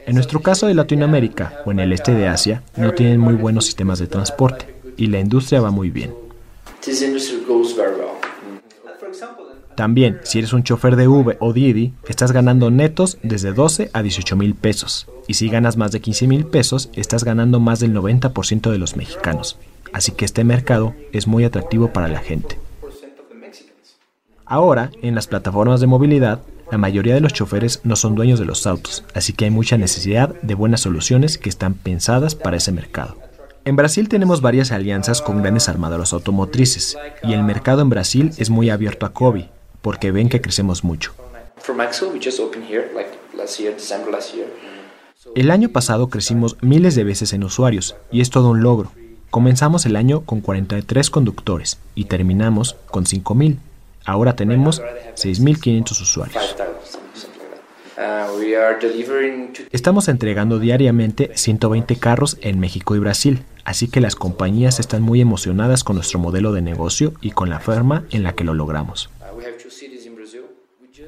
En 0.06 0.14
nuestro 0.14 0.40
caso 0.40 0.66
de 0.66 0.74
Latinoamérica 0.74 1.62
o 1.64 1.72
en 1.72 1.80
el 1.80 1.92
este 1.92 2.12
de 2.12 2.26
Asia 2.26 2.62
no 2.76 2.92
tienen 2.92 3.20
muy 3.20 3.34
buenos 3.34 3.66
sistemas 3.66 3.98
de 3.98 4.06
transporte 4.06 4.66
y 4.96 5.08
la 5.08 5.20
industria 5.20 5.60
va 5.60 5.70
muy 5.70 5.90
bien. 5.90 6.14
También, 9.76 10.20
si 10.24 10.38
eres 10.38 10.54
un 10.54 10.62
chofer 10.62 10.96
de 10.96 11.06
Uber 11.06 11.36
o 11.38 11.52
Didi, 11.52 11.92
estás 12.08 12.32
ganando 12.32 12.70
netos 12.70 13.18
desde 13.22 13.52
12 13.52 13.90
a 13.92 14.02
18 14.02 14.34
mil 14.34 14.54
pesos. 14.54 15.06
Y 15.28 15.34
si 15.34 15.50
ganas 15.50 15.76
más 15.76 15.92
de 15.92 16.00
15 16.00 16.26
mil 16.26 16.46
pesos, 16.46 16.88
estás 16.94 17.24
ganando 17.24 17.60
más 17.60 17.78
del 17.80 17.94
90% 17.94 18.70
de 18.70 18.78
los 18.78 18.96
mexicanos. 18.96 19.58
Así 19.92 20.12
que 20.12 20.24
este 20.24 20.44
mercado 20.44 20.94
es 21.12 21.26
muy 21.26 21.44
atractivo 21.44 21.92
para 21.92 22.08
la 22.08 22.20
gente. 22.20 22.58
Ahora, 24.46 24.90
en 25.02 25.14
las 25.14 25.26
plataformas 25.26 25.80
de 25.80 25.88
movilidad, 25.88 26.40
la 26.72 26.78
mayoría 26.78 27.14
de 27.14 27.20
los 27.20 27.34
choferes 27.34 27.80
no 27.84 27.96
son 27.96 28.14
dueños 28.14 28.38
de 28.38 28.46
los 28.46 28.66
autos, 28.66 29.04
así 29.14 29.34
que 29.34 29.44
hay 29.44 29.50
mucha 29.50 29.76
necesidad 29.76 30.34
de 30.40 30.54
buenas 30.54 30.80
soluciones 30.80 31.36
que 31.36 31.50
están 31.50 31.74
pensadas 31.74 32.34
para 32.34 32.56
ese 32.56 32.72
mercado. 32.72 33.16
En 33.64 33.76
Brasil 33.76 34.08
tenemos 34.08 34.40
varias 34.40 34.72
alianzas 34.72 35.20
con 35.20 35.42
grandes 35.42 35.68
armadoras 35.68 36.12
automotrices 36.12 36.96
y 37.24 37.34
el 37.34 37.42
mercado 37.42 37.82
en 37.82 37.90
Brasil 37.90 38.30
es 38.38 38.48
muy 38.48 38.70
abierto 38.70 39.04
a 39.06 39.12
COVID, 39.12 39.46
porque 39.86 40.10
ven 40.10 40.28
que 40.28 40.40
crecemos 40.40 40.82
mucho. 40.82 41.14
El 45.36 45.50
año 45.52 45.68
pasado 45.68 46.08
crecimos 46.08 46.56
miles 46.60 46.96
de 46.96 47.04
veces 47.04 47.32
en 47.32 47.44
usuarios 47.44 47.94
y 48.10 48.20
es 48.20 48.30
todo 48.30 48.50
un 48.50 48.64
logro. 48.64 48.90
Comenzamos 49.30 49.86
el 49.86 49.94
año 49.94 50.22
con 50.22 50.40
43 50.40 51.08
conductores 51.08 51.78
y 51.94 52.06
terminamos 52.06 52.74
con 52.90 53.04
5.000. 53.04 53.58
Ahora 54.04 54.34
tenemos 54.34 54.82
6.500 55.14 56.02
usuarios. 56.02 56.56
Estamos 59.70 60.08
entregando 60.08 60.58
diariamente 60.58 61.30
120 61.36 61.94
carros 61.94 62.38
en 62.40 62.58
México 62.58 62.96
y 62.96 62.98
Brasil, 62.98 63.44
así 63.64 63.86
que 63.86 64.00
las 64.00 64.16
compañías 64.16 64.80
están 64.80 65.02
muy 65.02 65.20
emocionadas 65.20 65.84
con 65.84 65.94
nuestro 65.94 66.18
modelo 66.18 66.52
de 66.52 66.62
negocio 66.62 67.12
y 67.20 67.30
con 67.30 67.50
la 67.50 67.60
forma 67.60 68.02
en 68.10 68.24
la 68.24 68.32
que 68.32 68.42
lo 68.42 68.52
logramos 68.52 69.10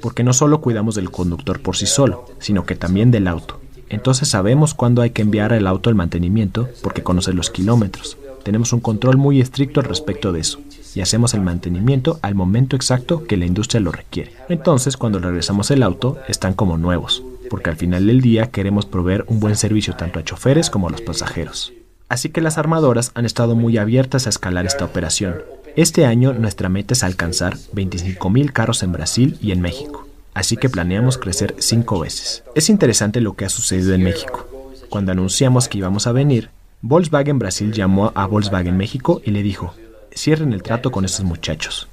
porque 0.01 0.25
no 0.25 0.33
solo 0.33 0.61
cuidamos 0.61 0.95
del 0.95 1.11
conductor 1.11 1.61
por 1.61 1.77
sí 1.77 1.87
solo, 1.87 2.27
sino 2.39 2.65
que 2.65 2.75
también 2.75 3.11
del 3.11 3.29
auto. 3.29 3.61
Entonces 3.89 4.29
sabemos 4.29 4.75
cuándo 4.75 5.03
hay 5.03 5.11
que 5.11 5.23
enviar 5.23 5.53
el 5.53 5.67
auto 5.67 5.89
al 5.89 5.97
mantenimiento 5.97 6.69
porque 6.83 7.03
conoce 7.03 7.33
los 7.33 7.51
kilómetros. 7.51 8.19
Tenemos 8.43 8.73
un 8.73 8.81
control 8.81 9.17
muy 9.17 9.41
estricto 9.41 9.81
al 9.81 9.87
respecto 9.87 10.33
de 10.33 10.41
eso 10.41 10.61
y 10.95 11.01
hacemos 11.01 11.35
el 11.35 11.43
mantenimiento 11.43 12.19
al 12.23 12.35
momento 12.35 12.77
exacto 12.77 13.25
que 13.25 13.37
la 13.37 13.47
industria 13.47 13.81
lo 13.81 13.93
requiere. 13.93 14.33
Entonces 14.49 14.97
cuando 14.97 15.19
regresamos 15.19 15.71
el 15.71 15.83
auto 15.83 16.19
están 16.29 16.55
como 16.55 16.79
nuevos, 16.79 17.23
porque 17.51 17.71
al 17.71 17.77
final 17.77 18.07
del 18.07 18.21
día 18.21 18.51
queremos 18.51 18.87
proveer 18.87 19.25
un 19.29 19.41
buen 19.41 19.57
servicio 19.57 19.95
tanto 19.97 20.19
a 20.19 20.25
choferes 20.25 20.71
como 20.71 20.89
a 20.89 20.91
los 20.91 21.03
pasajeros. 21.03 21.73
Así 22.09 22.31
que 22.31 22.41
las 22.41 22.57
armadoras 22.57 23.11
han 23.15 23.27
estado 23.27 23.55
muy 23.55 23.77
abiertas 23.77 24.27
a 24.27 24.31
escalar 24.31 24.65
esta 24.65 24.85
operación 24.85 25.37
este 25.83 26.07
año 26.07 26.33
nuestra 26.33 26.69
meta 26.69 26.95
es 26.95 27.05
alcanzar 27.05 27.57
25.000 27.73 28.53
carros 28.53 28.83
en 28.83 28.91
Brasil 28.91 29.39
y 29.41 29.53
en 29.53 29.61
México, 29.61 30.09
así 30.35 30.57
que 30.57 30.69
planeamos 30.69 31.19
crecer 31.19 31.55
cinco 31.59 32.01
veces. 32.01 32.43
Es 32.57 32.69
interesante 32.69 33.21
lo 33.21 33.35
que 33.35 33.45
ha 33.45 33.49
sucedido 33.49 33.95
en 33.95 34.03
México. 34.03 34.45
Cuando 34.89 35.13
anunciamos 35.13 35.69
que 35.69 35.79
íbamos 35.79 36.09
a 36.09 36.13
venir, 36.13 36.51
Volkswagen 36.83 37.39
Brasil 37.39 37.73
llamó 37.73 38.11
a 38.17 38.27
Volkswagen 38.27 38.77
México 38.77 39.23
y 39.25 39.31
le 39.31 39.45
dijo, 39.45 39.73
cierren 40.13 40.53
el 40.53 40.65
trato 40.65 40.91
con 40.91 41.05
estos 41.05 41.25
muchachos. 41.25 41.87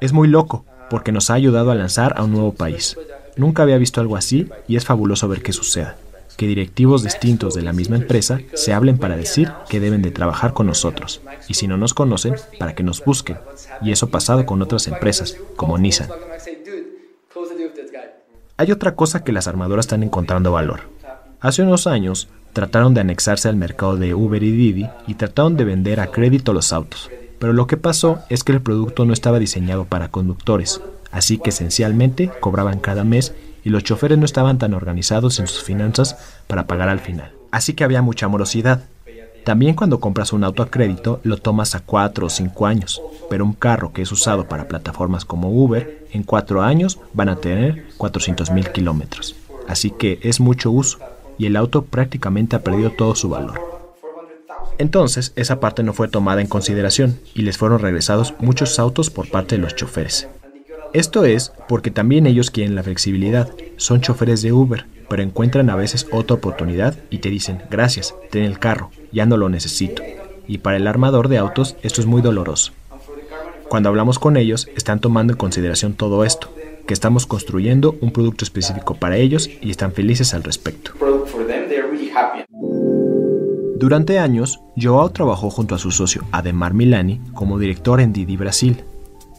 Es 0.00 0.14
muy 0.14 0.28
loco, 0.28 0.64
porque 0.88 1.12
nos 1.12 1.28
ha 1.28 1.34
ayudado 1.34 1.70
a 1.70 1.74
lanzar 1.74 2.14
a 2.16 2.24
un 2.24 2.32
nuevo 2.32 2.54
país. 2.54 2.96
Nunca 3.36 3.62
había 3.62 3.76
visto 3.76 4.00
algo 4.00 4.16
así 4.16 4.48
y 4.66 4.76
es 4.76 4.86
fabuloso 4.86 5.28
ver 5.28 5.42
qué 5.42 5.52
suceda. 5.52 5.98
Que 6.36 6.46
directivos 6.46 7.02
distintos 7.02 7.54
de 7.54 7.62
la 7.62 7.72
misma 7.72 7.96
empresa 7.96 8.40
se 8.54 8.72
hablen 8.72 8.98
para 8.98 9.16
decir 9.16 9.50
que 9.68 9.80
deben 9.80 10.02
de 10.02 10.10
trabajar 10.10 10.52
con 10.52 10.66
nosotros, 10.66 11.20
y 11.48 11.54
si 11.54 11.66
no 11.66 11.76
nos 11.76 11.94
conocen, 11.94 12.34
para 12.58 12.74
que 12.74 12.82
nos 12.82 13.04
busquen. 13.04 13.38
Y 13.82 13.92
eso 13.92 14.06
ha 14.06 14.10
pasado 14.10 14.46
con 14.46 14.62
otras 14.62 14.86
empresas, 14.86 15.36
como 15.56 15.78
Nissan. 15.78 16.08
Hay 18.58 18.72
otra 18.72 18.94
cosa 18.94 19.22
que 19.24 19.32
las 19.32 19.48
armadoras 19.48 19.86
están 19.86 20.02
encontrando 20.02 20.52
valor. 20.52 20.80
Hace 21.40 21.62
unos 21.62 21.86
años 21.86 22.28
trataron 22.52 22.94
de 22.94 23.02
anexarse 23.02 23.48
al 23.48 23.56
mercado 23.56 23.96
de 23.96 24.14
Uber 24.14 24.42
y 24.42 24.50
Didi 24.50 24.88
y 25.06 25.14
trataron 25.14 25.56
de 25.56 25.64
vender 25.64 26.00
a 26.00 26.06
crédito 26.06 26.54
los 26.54 26.72
autos. 26.72 27.10
Pero 27.38 27.52
lo 27.52 27.66
que 27.66 27.76
pasó 27.76 28.20
es 28.30 28.44
que 28.44 28.52
el 28.52 28.62
producto 28.62 29.04
no 29.04 29.12
estaba 29.12 29.38
diseñado 29.38 29.84
para 29.84 30.10
conductores, 30.10 30.80
así 31.10 31.36
que 31.36 31.50
esencialmente 31.50 32.30
cobraban 32.40 32.80
cada 32.80 33.04
mes 33.04 33.34
y 33.66 33.70
los 33.70 33.82
choferes 33.82 34.16
no 34.16 34.24
estaban 34.24 34.58
tan 34.58 34.74
organizados 34.74 35.40
en 35.40 35.48
sus 35.48 35.64
finanzas 35.64 36.16
para 36.46 36.68
pagar 36.68 36.88
al 36.88 37.00
final. 37.00 37.32
Así 37.50 37.72
que 37.72 37.82
había 37.82 38.00
mucha 38.00 38.28
morosidad. 38.28 38.84
También 39.44 39.74
cuando 39.74 39.98
compras 39.98 40.32
un 40.32 40.44
auto 40.44 40.62
a 40.62 40.70
crédito 40.70 41.18
lo 41.24 41.36
tomas 41.38 41.74
a 41.74 41.80
4 41.80 42.26
o 42.26 42.30
5 42.30 42.64
años, 42.66 43.02
pero 43.28 43.44
un 43.44 43.54
carro 43.54 43.92
que 43.92 44.02
es 44.02 44.12
usado 44.12 44.46
para 44.46 44.68
plataformas 44.68 45.24
como 45.24 45.50
Uber, 45.50 46.06
en 46.12 46.22
4 46.22 46.62
años 46.62 47.00
van 47.12 47.28
a 47.28 47.36
tener 47.38 47.86
400 47.96 48.52
mil 48.52 48.70
kilómetros. 48.70 49.34
Así 49.66 49.90
que 49.90 50.20
es 50.22 50.38
mucho 50.38 50.70
uso 50.70 51.00
y 51.36 51.46
el 51.46 51.56
auto 51.56 51.86
prácticamente 51.86 52.54
ha 52.54 52.62
perdido 52.62 52.90
todo 52.90 53.16
su 53.16 53.30
valor. 53.30 53.60
Entonces, 54.78 55.32
esa 55.34 55.58
parte 55.58 55.82
no 55.82 55.92
fue 55.92 56.06
tomada 56.06 56.40
en 56.40 56.46
consideración 56.46 57.18
y 57.34 57.42
les 57.42 57.58
fueron 57.58 57.80
regresados 57.80 58.34
muchos 58.38 58.78
autos 58.78 59.10
por 59.10 59.28
parte 59.28 59.56
de 59.56 59.62
los 59.62 59.74
choferes. 59.74 60.28
Esto 60.92 61.24
es 61.24 61.52
porque 61.68 61.90
también 61.90 62.26
ellos 62.26 62.50
quieren 62.50 62.74
la 62.74 62.82
flexibilidad. 62.82 63.50
Son 63.76 64.00
choferes 64.00 64.42
de 64.42 64.52
Uber, 64.52 64.86
pero 65.08 65.22
encuentran 65.22 65.70
a 65.70 65.76
veces 65.76 66.06
otra 66.12 66.36
oportunidad 66.36 66.96
y 67.10 67.18
te 67.18 67.30
dicen, 67.30 67.62
gracias, 67.70 68.14
ten 68.30 68.44
el 68.44 68.58
carro, 68.58 68.90
ya 69.12 69.26
no 69.26 69.36
lo 69.36 69.48
necesito. 69.48 70.02
Y 70.48 70.58
para 70.58 70.76
el 70.76 70.86
armador 70.86 71.28
de 71.28 71.38
autos 71.38 71.76
esto 71.82 72.00
es 72.00 72.06
muy 72.06 72.22
doloroso. 72.22 72.72
Cuando 73.68 73.88
hablamos 73.88 74.18
con 74.18 74.36
ellos, 74.36 74.68
están 74.76 75.00
tomando 75.00 75.32
en 75.32 75.38
consideración 75.38 75.94
todo 75.94 76.24
esto, 76.24 76.54
que 76.86 76.94
estamos 76.94 77.26
construyendo 77.26 77.96
un 78.00 78.12
producto 78.12 78.44
específico 78.44 78.94
para 78.94 79.16
ellos 79.16 79.50
y 79.60 79.70
están 79.70 79.92
felices 79.92 80.34
al 80.34 80.44
respecto. 80.44 80.92
Durante 83.78 84.18
años, 84.18 84.60
Joao 84.80 85.10
trabajó 85.10 85.50
junto 85.50 85.74
a 85.74 85.78
su 85.78 85.90
socio 85.90 86.22
Ademar 86.32 86.74
Milani 86.74 87.20
como 87.34 87.58
director 87.58 88.00
en 88.00 88.12
Didi 88.12 88.36
Brasil, 88.36 88.84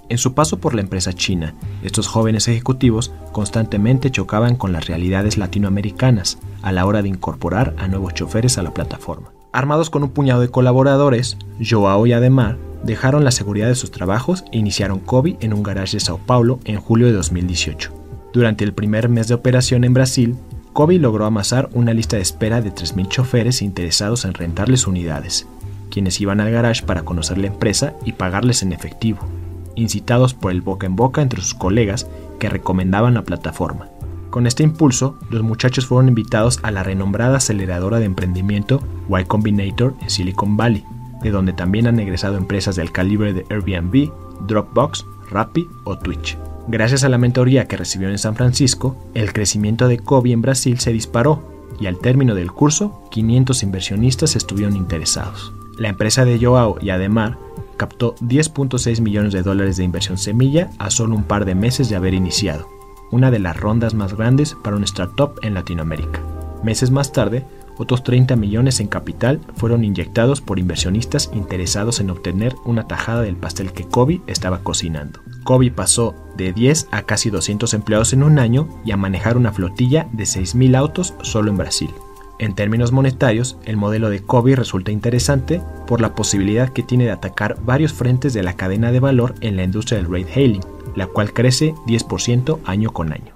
en 0.09 0.17
su 0.17 0.33
paso 0.33 0.59
por 0.59 0.73
la 0.73 0.81
empresa 0.81 1.13
china, 1.13 1.53
estos 1.83 2.07
jóvenes 2.07 2.47
ejecutivos 2.47 3.11
constantemente 3.31 4.11
chocaban 4.11 4.55
con 4.55 4.71
las 4.73 4.87
realidades 4.87 5.37
latinoamericanas 5.37 6.39
a 6.61 6.71
la 6.71 6.85
hora 6.85 7.01
de 7.01 7.09
incorporar 7.09 7.75
a 7.77 7.87
nuevos 7.87 8.13
choferes 8.13 8.57
a 8.57 8.63
la 8.63 8.73
plataforma. 8.73 9.31
Armados 9.51 9.89
con 9.89 10.03
un 10.03 10.09
puñado 10.09 10.41
de 10.41 10.49
colaboradores, 10.49 11.37
Joao 11.59 12.05
y 12.05 12.13
Ademar 12.13 12.57
dejaron 12.83 13.23
la 13.23 13.31
seguridad 13.31 13.67
de 13.67 13.75
sus 13.75 13.91
trabajos 13.91 14.43
e 14.51 14.57
iniciaron 14.57 14.99
Kobe 14.99 15.37
en 15.39 15.53
un 15.53 15.63
garage 15.63 15.97
de 15.97 15.99
Sao 15.99 16.19
Paulo 16.19 16.59
en 16.65 16.79
julio 16.79 17.07
de 17.07 17.13
2018. 17.13 17.91
Durante 18.33 18.63
el 18.63 18.73
primer 18.73 19.09
mes 19.09 19.27
de 19.27 19.33
operación 19.33 19.83
en 19.83 19.93
Brasil, 19.93 20.35
Kobe 20.73 20.99
logró 20.99 21.25
amasar 21.25 21.69
una 21.73 21.93
lista 21.93 22.17
de 22.17 22.21
espera 22.21 22.61
de 22.61 22.71
3.000 22.71 23.07
choferes 23.07 23.61
interesados 23.61 24.25
en 24.25 24.35
rentarles 24.35 24.85
unidades, 24.85 25.47
quienes 25.89 26.21
iban 26.21 26.39
al 26.39 26.51
garage 26.51 26.85
para 26.85 27.03
conocer 27.03 27.39
la 27.39 27.47
empresa 27.47 27.95
y 28.05 28.11
pagarles 28.11 28.61
en 28.61 28.73
efectivo 28.73 29.19
incitados 29.77 30.33
por 30.33 30.51
el 30.51 30.61
boca 30.61 30.85
en 30.85 30.95
boca 30.95 31.21
entre 31.21 31.41
sus 31.41 31.53
colegas 31.53 32.09
que 32.39 32.49
recomendaban 32.49 33.13
la 33.13 33.23
plataforma. 33.23 33.89
Con 34.29 34.45
este 34.45 34.63
impulso, 34.63 35.17
los 35.29 35.43
muchachos 35.43 35.85
fueron 35.85 36.09
invitados 36.09 36.59
a 36.63 36.71
la 36.71 36.83
renombrada 36.83 37.37
aceleradora 37.37 37.99
de 37.99 38.05
emprendimiento 38.05 38.81
Y 39.09 39.23
Combinator 39.23 39.95
en 40.01 40.09
Silicon 40.09 40.57
Valley, 40.57 40.83
de 41.23 41.31
donde 41.31 41.53
también 41.53 41.87
han 41.87 41.99
egresado 41.99 42.37
empresas 42.37 42.75
del 42.75 42.91
calibre 42.91 43.33
de 43.33 43.45
Airbnb, 43.49 44.11
Dropbox, 44.47 45.05
Rappi 45.31 45.67
o 45.85 45.97
Twitch. 45.97 46.37
Gracias 46.67 47.03
a 47.03 47.09
la 47.09 47.17
mentoría 47.17 47.67
que 47.67 47.77
recibió 47.77 48.09
en 48.09 48.17
San 48.17 48.35
Francisco, 48.35 48.97
el 49.13 49.31
crecimiento 49.31 49.87
de 49.87 49.99
Kobe 49.99 50.33
en 50.33 50.41
Brasil 50.41 50.79
se 50.79 50.91
disparó 50.91 51.41
y 51.79 51.87
al 51.87 51.97
término 51.97 52.35
del 52.35 52.51
curso, 52.51 53.03
500 53.11 53.63
inversionistas 53.63 54.35
estuvieron 54.35 54.75
interesados. 54.75 55.53
La 55.77 55.89
empresa 55.89 56.25
de 56.25 56.39
Joao 56.39 56.77
y 56.81 56.89
Ademar 56.89 57.37
captó 57.77 58.15
10.6 58.15 59.01
millones 59.01 59.33
de 59.33 59.43
dólares 59.43 59.77
de 59.77 59.83
inversión 59.83 60.17
semilla 60.17 60.69
a 60.79 60.89
solo 60.89 61.15
un 61.15 61.23
par 61.23 61.45
de 61.45 61.55
meses 61.55 61.89
de 61.89 61.95
haber 61.95 62.13
iniciado, 62.13 62.67
una 63.11 63.31
de 63.31 63.39
las 63.39 63.57
rondas 63.57 63.93
más 63.93 64.15
grandes 64.15 64.55
para 64.63 64.75
un 64.75 64.83
startup 64.83 65.39
en 65.41 65.53
Latinoamérica. 65.53 66.21
Meses 66.63 66.91
más 66.91 67.11
tarde, 67.11 67.45
otros 67.77 68.03
30 68.03 68.35
millones 68.35 68.79
en 68.79 68.87
capital 68.87 69.39
fueron 69.55 69.83
inyectados 69.83 70.41
por 70.41 70.57
inversionistas 70.57 71.29
interesados 71.33 71.99
en 71.99 72.09
obtener 72.09 72.55
una 72.65 72.87
tajada 72.87 73.21
del 73.21 73.35
pastel 73.35 73.71
que 73.71 73.83
Kobe 73.83 74.21
estaba 74.25 74.59
cocinando. 74.63 75.21
Kobe 75.43 75.69
pasó 75.69 76.15
de 76.35 76.53
10 76.53 76.87
a 76.91 77.03
casi 77.03 77.29
200 77.29 77.73
empleados 77.75 78.13
en 78.13 78.23
un 78.23 78.39
año 78.39 78.67
y 78.83 78.91
a 78.91 78.97
manejar 78.97 79.37
una 79.37 79.51
flotilla 79.51 80.07
de 80.11 80.23
6.000 80.23 80.75
autos 80.75 81.13
solo 81.21 81.51
en 81.51 81.57
Brasil. 81.57 81.91
En 82.39 82.53
términos 82.53 82.91
monetarios, 82.91 83.57
el 83.65 83.77
modelo 83.77 84.11
de 84.11 84.21
Kobe 84.21 84.55
resulta 84.55 84.91
interesante 84.91 85.59
por 85.87 86.01
la 86.01 86.13
posibilidad 86.13 86.69
que 86.69 86.83
tiene 86.83 87.05
de 87.05 87.11
atacar 87.11 87.57
varios 87.61 87.93
frentes 87.93 88.33
de 88.33 88.43
la 88.43 88.55
cadena 88.55 88.91
de 88.91 88.99
valor 88.99 89.33
en 89.41 89.55
la 89.55 89.63
industria 89.63 89.97
del 89.97 90.11
ride 90.11 90.31
hailing, 90.35 90.63
la 90.95 91.07
cual 91.07 91.33
crece 91.33 91.73
10% 91.87 92.59
año 92.65 92.91
con 92.91 93.11
año. 93.11 93.33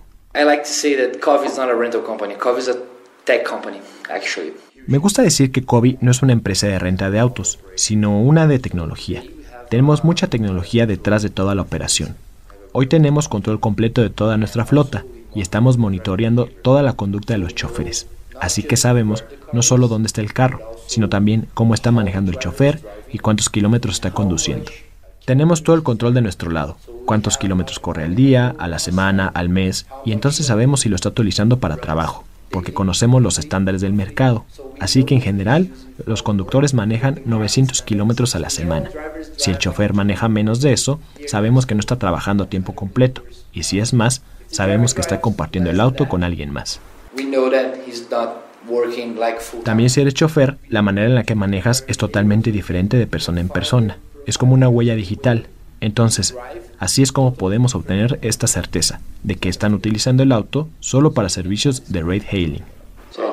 Me 4.85 4.97
gusta 4.99 5.23
decir 5.23 5.51
que 5.51 5.63
Kobe 5.63 5.97
no 6.01 6.11
es 6.11 6.21
una 6.21 6.33
empresa 6.33 6.67
de 6.67 6.77
renta 6.77 7.09
de 7.09 7.19
autos, 7.19 7.59
sino 7.75 8.21
una 8.21 8.45
de 8.45 8.59
tecnología. 8.59 9.23
Tenemos 9.71 10.03
mucha 10.03 10.27
tecnología 10.27 10.85
detrás 10.85 11.23
de 11.23 11.29
toda 11.31 11.55
la 11.55 11.63
operación. 11.63 12.15
Hoy 12.71 12.85
tenemos 12.85 13.27
control 13.27 13.59
completo 13.59 14.01
de 14.01 14.11
toda 14.11 14.37
nuestra 14.37 14.65
flota 14.65 15.05
y 15.33 15.41
estamos 15.41 15.77
monitoreando 15.77 16.45
toda 16.45 16.83
la 16.83 16.93
conducta 16.93 17.33
de 17.33 17.39
los 17.39 17.55
choferes. 17.55 18.07
Así 18.41 18.63
que 18.63 18.75
sabemos 18.75 19.23
no 19.53 19.61
solo 19.61 19.87
dónde 19.87 20.07
está 20.07 20.19
el 20.19 20.33
carro, 20.33 20.59
sino 20.87 21.09
también 21.09 21.47
cómo 21.53 21.75
está 21.75 21.91
manejando 21.91 22.31
el 22.31 22.39
chofer 22.39 22.81
y 23.13 23.19
cuántos 23.19 23.49
kilómetros 23.49 23.95
está 23.95 24.11
conduciendo. 24.11 24.71
Tenemos 25.25 25.61
todo 25.61 25.75
el 25.75 25.83
control 25.83 26.15
de 26.15 26.21
nuestro 26.21 26.49
lado, 26.49 26.77
cuántos 27.05 27.37
kilómetros 27.37 27.77
corre 27.77 28.03
al 28.03 28.15
día, 28.15 28.55
a 28.57 28.67
la 28.67 28.79
semana, 28.79 29.27
al 29.27 29.49
mes, 29.49 29.85
y 30.03 30.11
entonces 30.11 30.47
sabemos 30.47 30.81
si 30.81 30.89
lo 30.89 30.95
está 30.95 31.09
utilizando 31.09 31.59
para 31.59 31.77
trabajo, 31.77 32.23
porque 32.49 32.73
conocemos 32.73 33.21
los 33.21 33.37
estándares 33.37 33.79
del 33.79 33.93
mercado. 33.93 34.43
Así 34.79 35.03
que 35.03 35.13
en 35.13 35.21
general, 35.21 35.69
los 36.07 36.23
conductores 36.23 36.73
manejan 36.73 37.21
900 37.25 37.83
kilómetros 37.83 38.35
a 38.35 38.39
la 38.39 38.49
semana. 38.49 38.89
Si 39.37 39.51
el 39.51 39.59
chofer 39.59 39.93
maneja 39.93 40.27
menos 40.29 40.61
de 40.61 40.73
eso, 40.73 40.99
sabemos 41.27 41.67
que 41.67 41.75
no 41.75 41.79
está 41.79 41.97
trabajando 41.97 42.45
a 42.45 42.49
tiempo 42.49 42.73
completo, 42.73 43.23
y 43.53 43.63
si 43.63 43.79
es 43.79 43.93
más, 43.93 44.23
sabemos 44.47 44.95
que 44.95 45.01
está 45.01 45.21
compartiendo 45.21 45.69
el 45.69 45.79
auto 45.79 46.09
con 46.09 46.23
alguien 46.23 46.51
más. 46.51 46.79
También 49.63 49.89
si 49.89 50.01
eres 50.01 50.13
chofer, 50.13 50.57
la 50.69 50.81
manera 50.81 51.07
en 51.07 51.15
la 51.15 51.23
que 51.23 51.35
manejas 51.35 51.83
es 51.87 51.97
totalmente 51.97 52.51
diferente 52.51 52.97
de 52.97 53.07
persona 53.07 53.41
en 53.41 53.49
persona. 53.49 53.97
Es 54.25 54.37
como 54.37 54.53
una 54.53 54.69
huella 54.69 54.95
digital. 54.95 55.47
Entonces, 55.79 56.35
así 56.77 57.01
es 57.01 57.11
como 57.11 57.33
podemos 57.33 57.73
obtener 57.73 58.19
esta 58.21 58.45
certeza 58.45 59.01
de 59.23 59.35
que 59.35 59.49
están 59.49 59.73
utilizando 59.73 60.21
el 60.21 60.31
auto 60.31 60.69
solo 60.79 61.13
para 61.13 61.29
servicios 61.29 61.91
de 61.91 62.03
ride 62.03 62.27
hailing. 62.31 62.63
Uh, 63.17 63.31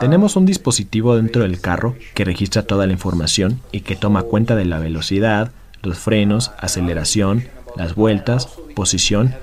Tenemos 0.00 0.36
un 0.36 0.46
dispositivo 0.46 1.16
dentro 1.16 1.42
del 1.42 1.60
carro 1.60 1.96
que 2.14 2.24
registra 2.24 2.62
toda 2.62 2.86
la 2.86 2.92
información 2.92 3.60
y 3.72 3.80
que 3.80 3.96
toma 3.96 4.22
cuenta 4.22 4.54
de 4.54 4.66
la 4.66 4.78
velocidad, 4.78 5.50
los 5.82 5.98
frenos, 5.98 6.52
aceleración, 6.58 7.48
las 7.74 7.94
vueltas, 7.94 8.48
posición 8.76 9.34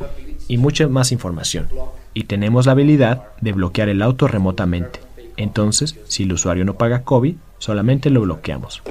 y 0.48 0.58
mucha 0.58 0.88
más 0.88 1.12
información. 1.12 1.68
Y 2.14 2.24
tenemos 2.24 2.66
la 2.66 2.72
habilidad 2.74 3.24
de 3.42 3.52
bloquear 3.52 3.90
el 3.90 4.02
auto 4.02 4.28
remotamente. 4.28 5.00
Entonces, 5.36 5.96
si 6.08 6.24
el 6.24 6.34
usuario 6.34 6.66
no 6.66 6.78
paga 6.78 7.04
COVID, 7.04 7.36
solamente 7.60 8.10
lo 8.10 8.22
bloqueamos. 8.22 8.82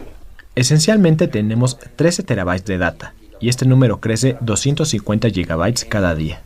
Esencialmente 0.54 1.28
tenemos 1.28 1.78
13 1.96 2.22
terabytes 2.22 2.66
de 2.66 2.78
data 2.78 3.14
y 3.40 3.48
este 3.48 3.66
número 3.66 4.00
crece 4.00 4.36
250 4.40 5.30
gigabytes 5.30 5.84
cada 5.84 6.14
día. 6.14 6.40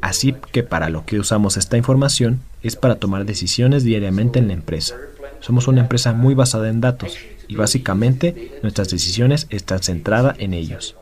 Así 0.00 0.34
que 0.52 0.62
para 0.62 0.88
lo 0.88 1.04
que 1.04 1.18
usamos 1.18 1.56
esta 1.56 1.76
información 1.76 2.40
es 2.62 2.76
para 2.76 2.96
tomar 2.96 3.24
decisiones 3.24 3.84
diariamente 3.84 4.38
en 4.38 4.48
la 4.48 4.54
empresa. 4.54 4.96
Somos 5.40 5.68
una 5.68 5.82
empresa 5.82 6.12
muy 6.12 6.34
basada 6.34 6.68
en 6.68 6.80
datos 6.80 7.16
y 7.48 7.56
básicamente 7.56 8.58
nuestras 8.62 8.88
decisiones 8.88 9.46
están 9.50 9.80
centradas 9.82 10.36
en 10.38 10.54
ellos. 10.54 10.96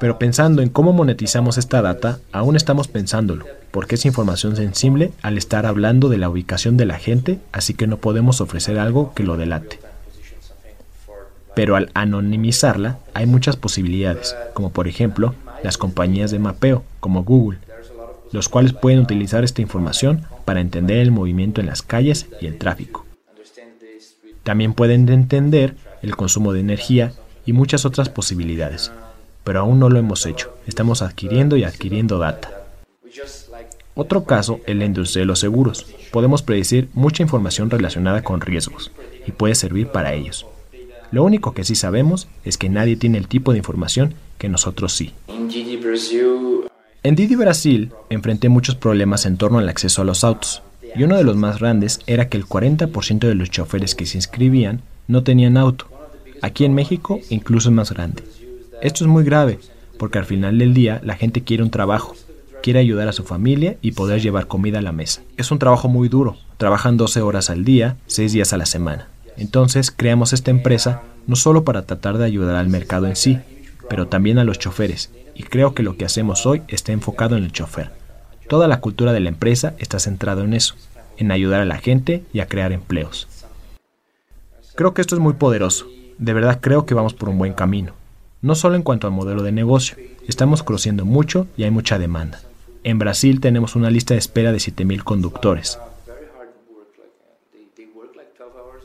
Pero 0.00 0.18
pensando 0.18 0.62
en 0.62 0.68
cómo 0.68 0.92
monetizamos 0.92 1.58
esta 1.58 1.82
data, 1.82 2.20
aún 2.32 2.56
estamos 2.56 2.88
pensándolo, 2.88 3.46
porque 3.70 3.96
es 3.96 4.06
información 4.06 4.54
sensible 4.56 5.12
al 5.22 5.36
estar 5.36 5.66
hablando 5.66 6.08
de 6.08 6.18
la 6.18 6.30
ubicación 6.30 6.76
de 6.76 6.86
la 6.86 6.98
gente, 6.98 7.40
así 7.52 7.74
que 7.74 7.86
no 7.86 7.98
podemos 7.98 8.40
ofrecer 8.40 8.78
algo 8.78 9.12
que 9.14 9.24
lo 9.24 9.36
delate. 9.36 9.80
Pero 11.54 11.74
al 11.74 11.90
anonimizarla 11.94 12.98
hay 13.14 13.26
muchas 13.26 13.56
posibilidades, 13.56 14.36
como 14.54 14.70
por 14.70 14.86
ejemplo 14.86 15.34
las 15.64 15.76
compañías 15.76 16.30
de 16.30 16.38
mapeo, 16.38 16.84
como 17.00 17.24
Google. 17.24 17.58
los 18.30 18.48
cuales 18.48 18.74
pueden 18.74 18.98
utilizar 18.98 19.42
esta 19.42 19.62
información 19.62 20.26
para 20.44 20.60
entender 20.60 20.98
el 20.98 21.10
movimiento 21.10 21.62
en 21.62 21.66
las 21.66 21.80
calles 21.80 22.26
y 22.40 22.46
el 22.46 22.58
tráfico. 22.58 23.06
También 24.42 24.74
pueden 24.74 25.08
entender 25.08 25.76
el 26.02 26.14
consumo 26.14 26.52
de 26.52 26.60
energía 26.60 27.12
y 27.46 27.52
muchas 27.52 27.84
otras 27.84 28.08
posibilidades, 28.08 28.92
pero 29.48 29.60
aún 29.60 29.78
no 29.78 29.88
lo 29.88 29.98
hemos 29.98 30.26
hecho. 30.26 30.52
Estamos 30.66 31.00
adquiriendo 31.00 31.56
y 31.56 31.64
adquiriendo 31.64 32.18
data. 32.18 32.50
Otro 33.94 34.24
caso 34.24 34.60
es 34.66 34.76
la 34.76 34.84
industria 34.84 35.22
de 35.22 35.26
los 35.26 35.38
seguros. 35.38 35.86
Podemos 36.12 36.42
predecir 36.42 36.90
mucha 36.92 37.22
información 37.22 37.70
relacionada 37.70 38.22
con 38.22 38.42
riesgos 38.42 38.92
y 39.26 39.32
puede 39.32 39.54
servir 39.54 39.86
para 39.86 40.12
ellos. 40.12 40.44
Lo 41.12 41.24
único 41.24 41.54
que 41.54 41.64
sí 41.64 41.76
sabemos 41.76 42.28
es 42.44 42.58
que 42.58 42.68
nadie 42.68 42.96
tiene 42.96 43.16
el 43.16 43.26
tipo 43.26 43.52
de 43.52 43.56
información 43.56 44.12
que 44.36 44.50
nosotros 44.50 44.92
sí. 44.92 45.14
En 45.26 45.48
Didi 45.48 47.36
Brasil 47.36 47.92
enfrenté 48.10 48.50
muchos 48.50 48.74
problemas 48.74 49.24
en 49.24 49.38
torno 49.38 49.60
al 49.60 49.70
acceso 49.70 50.02
a 50.02 50.04
los 50.04 50.24
autos, 50.24 50.60
y 50.94 51.04
uno 51.04 51.16
de 51.16 51.24
los 51.24 51.36
más 51.36 51.58
grandes 51.58 52.00
era 52.06 52.28
que 52.28 52.36
el 52.36 52.44
40% 52.44 53.20
de 53.20 53.34
los 53.34 53.50
choferes 53.50 53.94
que 53.94 54.04
se 54.04 54.18
inscribían 54.18 54.82
no 55.06 55.22
tenían 55.22 55.56
auto. 55.56 55.86
Aquí 56.42 56.66
en 56.66 56.74
México 56.74 57.18
incluso 57.30 57.70
es 57.70 57.74
más 57.74 57.90
grande. 57.92 58.22
Esto 58.80 59.02
es 59.02 59.08
muy 59.08 59.24
grave, 59.24 59.58
porque 59.98 60.18
al 60.18 60.24
final 60.24 60.58
del 60.58 60.72
día 60.72 61.00
la 61.02 61.16
gente 61.16 61.42
quiere 61.42 61.64
un 61.64 61.70
trabajo, 61.70 62.14
quiere 62.62 62.78
ayudar 62.78 63.08
a 63.08 63.12
su 63.12 63.24
familia 63.24 63.76
y 63.82 63.92
poder 63.92 64.20
llevar 64.20 64.46
comida 64.46 64.78
a 64.78 64.82
la 64.82 64.92
mesa. 64.92 65.22
Es 65.36 65.50
un 65.50 65.58
trabajo 65.58 65.88
muy 65.88 66.08
duro, 66.08 66.36
trabajan 66.58 66.96
12 66.96 67.20
horas 67.22 67.50
al 67.50 67.64
día, 67.64 67.96
6 68.06 68.32
días 68.32 68.52
a 68.52 68.56
la 68.56 68.66
semana. 68.66 69.08
Entonces 69.36 69.90
creamos 69.90 70.32
esta 70.32 70.52
empresa 70.52 71.02
no 71.26 71.34
solo 71.34 71.64
para 71.64 71.86
tratar 71.86 72.18
de 72.18 72.24
ayudar 72.24 72.54
al 72.54 72.68
mercado 72.68 73.08
en 73.08 73.16
sí, 73.16 73.40
pero 73.90 74.06
también 74.06 74.38
a 74.38 74.44
los 74.44 74.60
choferes, 74.60 75.10
y 75.34 75.42
creo 75.42 75.74
que 75.74 75.82
lo 75.82 75.96
que 75.96 76.04
hacemos 76.04 76.46
hoy 76.46 76.62
está 76.68 76.92
enfocado 76.92 77.36
en 77.36 77.42
el 77.42 77.52
chofer. 77.52 77.90
Toda 78.48 78.68
la 78.68 78.80
cultura 78.80 79.12
de 79.12 79.20
la 79.20 79.28
empresa 79.28 79.74
está 79.78 79.98
centrada 79.98 80.44
en 80.44 80.54
eso, 80.54 80.76
en 81.16 81.32
ayudar 81.32 81.60
a 81.60 81.64
la 81.64 81.78
gente 81.78 82.22
y 82.32 82.38
a 82.38 82.46
crear 82.46 82.70
empleos. 82.70 83.26
Creo 84.76 84.94
que 84.94 85.00
esto 85.00 85.16
es 85.16 85.20
muy 85.20 85.32
poderoso, 85.32 85.88
de 86.18 86.32
verdad 86.32 86.60
creo 86.60 86.86
que 86.86 86.94
vamos 86.94 87.12
por 87.12 87.28
un 87.28 87.38
buen 87.38 87.54
camino. 87.54 87.97
No 88.40 88.54
solo 88.54 88.76
en 88.76 88.82
cuanto 88.82 89.08
al 89.08 89.12
modelo 89.12 89.42
de 89.42 89.50
negocio, 89.50 89.96
estamos 90.28 90.62
creciendo 90.62 91.04
mucho 91.04 91.48
y 91.56 91.64
hay 91.64 91.72
mucha 91.72 91.98
demanda. 91.98 92.40
En 92.84 93.00
Brasil 93.00 93.40
tenemos 93.40 93.74
una 93.74 93.90
lista 93.90 94.14
de 94.14 94.18
espera 94.18 94.52
de 94.52 94.58
7.000 94.58 95.02
conductores. 95.02 95.78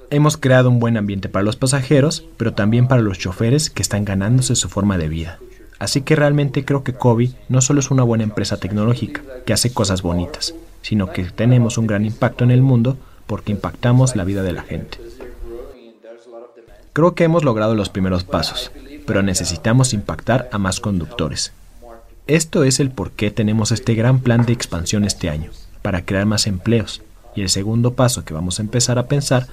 Hemos 0.09 0.37
creado 0.37 0.69
un 0.69 0.79
buen 0.79 0.97
ambiente 0.97 1.29
para 1.29 1.43
los 1.43 1.55
pasajeros, 1.55 2.25
pero 2.37 2.53
también 2.53 2.87
para 2.87 3.03
los 3.03 3.19
choferes 3.19 3.69
que 3.69 3.83
están 3.83 4.05
ganándose 4.05 4.55
su 4.55 4.69
forma 4.69 4.97
de 4.97 5.07
vida. 5.07 5.39
Así 5.77 6.01
que 6.01 6.15
realmente 6.15 6.65
creo 6.65 6.83
que 6.83 6.93
Kobe 6.93 7.31
no 7.47 7.61
solo 7.61 7.79
es 7.79 7.91
una 7.91 8.03
buena 8.03 8.23
empresa 8.23 8.57
tecnológica 8.57 9.21
que 9.45 9.53
hace 9.53 9.71
cosas 9.71 10.01
bonitas, 10.01 10.55
sino 10.81 11.11
que 11.11 11.25
tenemos 11.25 11.77
un 11.77 11.85
gran 11.85 12.05
impacto 12.05 12.43
en 12.43 12.51
el 12.51 12.63
mundo 12.63 12.97
porque 13.27 13.51
impactamos 13.51 14.15
la 14.15 14.23
vida 14.23 14.41
de 14.41 14.53
la 14.53 14.63
gente. 14.63 14.99
Creo 16.93 17.15
que 17.15 17.23
hemos 17.23 17.43
logrado 17.43 17.75
los 17.75 17.89
primeros 17.89 18.23
pasos, 18.23 18.71
pero 19.05 19.21
necesitamos 19.21 19.93
impactar 19.93 20.49
a 20.51 20.57
más 20.57 20.79
conductores. 20.79 21.53
Esto 22.27 22.63
es 22.63 22.79
el 22.79 22.89
por 22.89 23.11
qué 23.11 23.31
tenemos 23.31 23.71
este 23.71 23.95
gran 23.95 24.19
plan 24.19 24.45
de 24.45 24.53
expansión 24.53 25.03
este 25.03 25.29
año, 25.29 25.51
para 25.81 26.05
crear 26.05 26.25
más 26.25 26.47
empleos. 26.47 27.01
Y 27.35 27.41
el 27.41 27.49
segundo 27.49 27.95
paso 27.95 28.23
que 28.23 28.33
vamos 28.33 28.59
a 28.59 28.61
empezar 28.61 28.97
a 28.97 29.07
pensar 29.07 29.47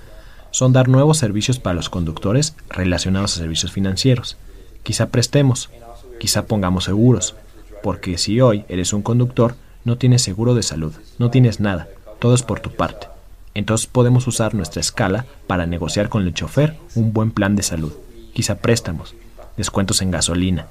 son 0.51 0.73
dar 0.73 0.89
nuevos 0.89 1.19
servicios 1.19 1.59
para 1.59 1.75
los 1.75 1.89
conductores 1.89 2.55
relacionados 2.69 3.35
a 3.35 3.41
servicios 3.41 3.73
financieros. 3.73 4.37
Quizá 4.83 5.09
prestemos, 5.09 5.71
quizá 6.19 6.47
pongamos 6.47 6.85
seguros, 6.85 7.35
porque 7.83 8.19
si 8.19 8.41
hoy 8.41 8.65
eres 8.69 8.93
un 8.93 9.03
conductor, 9.03 9.57
no 9.85 9.97
tienes 9.97 10.23
seguro 10.23 10.55
de 10.55 10.63
salud, 10.63 10.93
no 11.19 11.31
tienes 11.31 11.61
nada, 11.61 11.89
todo 12.19 12.35
es 12.35 12.43
por 12.43 12.61
tu 12.61 12.71
parte. 12.71 13.09
Entonces 13.55 13.87
podemos 13.87 14.27
usar 14.27 14.55
nuestra 14.55 14.81
escala 14.81 15.27
para 15.47 15.67
negociar 15.67 16.09
con 16.09 16.23
el 16.23 16.35
chofer 16.35 16.77
un 16.95 17.13
buen 17.13 17.31
plan 17.31 17.57
de 17.57 17.63
salud, 17.63 17.93
quizá 18.33 18.57
préstamos, 18.57 19.15
descuentos 19.61 20.01
en 20.03 20.11
gasolina. 20.11 20.67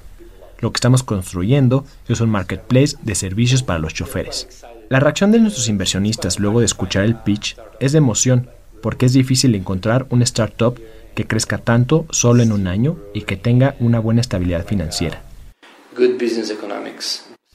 Lo 0.58 0.72
que 0.72 0.76
estamos 0.76 1.02
construyendo 1.02 1.86
es 2.08 2.20
un 2.20 2.28
marketplace 2.28 2.96
de 3.02 3.14
servicios 3.14 3.62
para 3.62 3.78
los 3.78 3.94
choferes. 3.94 4.64
La 4.90 5.00
reacción 5.00 5.30
de 5.30 5.38
nuestros 5.38 5.68
inversionistas 5.68 6.40
luego 6.40 6.60
de 6.60 6.66
escuchar 6.66 7.04
el 7.04 7.14
pitch 7.14 7.56
es 7.78 7.92
de 7.92 7.98
emoción, 7.98 8.50
porque 8.82 9.06
es 9.06 9.12
difícil 9.12 9.54
encontrar 9.54 10.06
una 10.10 10.24
startup 10.24 10.78
que 11.14 11.26
crezca 11.26 11.58
tanto 11.58 12.06
solo 12.10 12.42
en 12.42 12.50
un 12.50 12.66
año 12.66 12.98
y 13.14 13.22
que 13.22 13.36
tenga 13.36 13.76
una 13.78 14.00
buena 14.00 14.20
estabilidad 14.20 14.66
financiera. 14.66 15.22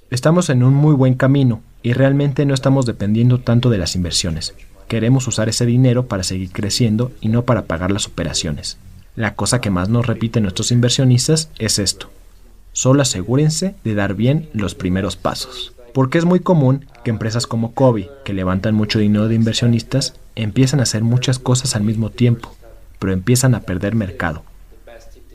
Estamos 0.09 0.49
en 0.49 0.63
un 0.63 0.73
muy 0.73 0.93
buen 0.93 1.15
camino 1.15 1.61
y 1.83 1.93
realmente 1.93 2.45
no 2.45 2.53
estamos 2.53 2.85
dependiendo 2.85 3.39
tanto 3.41 3.69
de 3.69 3.77
las 3.77 3.95
inversiones. 3.95 4.55
Queremos 4.87 5.27
usar 5.27 5.49
ese 5.49 5.65
dinero 5.65 6.07
para 6.07 6.23
seguir 6.23 6.51
creciendo 6.51 7.11
y 7.21 7.27
no 7.27 7.43
para 7.43 7.65
pagar 7.65 7.91
las 7.91 8.07
operaciones. 8.07 8.77
La 9.15 9.35
cosa 9.35 9.61
que 9.61 9.69
más 9.69 9.87
nos 9.87 10.07
repiten 10.07 10.43
nuestros 10.43 10.71
inversionistas 10.71 11.49
es 11.57 11.79
esto. 11.79 12.09
Solo 12.73 13.01
asegúrense 13.01 13.75
de 13.85 13.95
dar 13.95 14.13
bien 14.13 14.49
los 14.53 14.75
primeros 14.75 15.15
pasos. 15.15 15.73
Porque 15.93 16.17
es 16.17 16.25
muy 16.25 16.41
común 16.41 16.85
que 17.05 17.11
empresas 17.11 17.47
como 17.47 17.73
Kobe, 17.73 18.09
que 18.25 18.33
levantan 18.33 18.75
mucho 18.75 18.99
dinero 18.99 19.29
de 19.29 19.35
inversionistas, 19.35 20.15
empiezan 20.35 20.81
a 20.81 20.83
hacer 20.83 21.03
muchas 21.03 21.39
cosas 21.39 21.77
al 21.77 21.83
mismo 21.83 22.09
tiempo, 22.09 22.53
pero 22.99 23.13
empiezan 23.13 23.55
a 23.55 23.61
perder 23.61 23.95
mercado. 23.95 24.43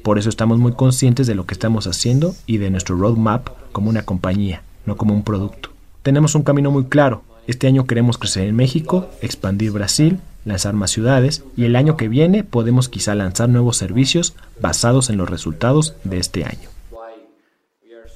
Por 0.03 0.19
eso 0.19 0.29
estamos 0.29 0.59
muy 0.59 0.73
conscientes 0.73 1.27
de 1.27 1.35
lo 1.35 1.47
que 1.47 1.55
estamos 1.55 1.87
haciendo 1.87 2.35
y 2.45 2.59
de 2.59 2.69
nuestro 2.69 2.97
roadmap 2.97 3.49
como 3.73 3.89
una 3.89 4.03
compañía, 4.03 4.63
no 4.85 4.99
como 4.99 5.15
un 5.15 5.23
producto. 5.23 5.71
Tenemos 6.03 6.35
un 6.35 6.43
camino 6.43 6.71
muy 6.71 6.85
claro. 6.85 7.23
Este 7.47 7.67
año 7.67 7.87
queremos 7.87 8.19
crecer 8.19 8.47
en 8.47 8.57
México, 8.57 9.09
expandir 9.23 9.71
Brasil, 9.71 10.21
lanzar 10.45 10.75
más 10.75 10.91
ciudades 10.91 11.45
y 11.57 11.65
el 11.65 11.77
año 11.77 11.97
que 11.97 12.09
viene 12.09 12.45
podemos 12.45 12.89
quizá 12.89 13.15
lanzar 13.15 13.49
nuevos 13.49 13.77
servicios 13.77 14.35
basados 14.61 15.11
en 15.11 15.17
los 15.17 15.29
resultados 15.29 15.95
de 16.05 16.19
este 16.19 16.45
año. 16.45 16.69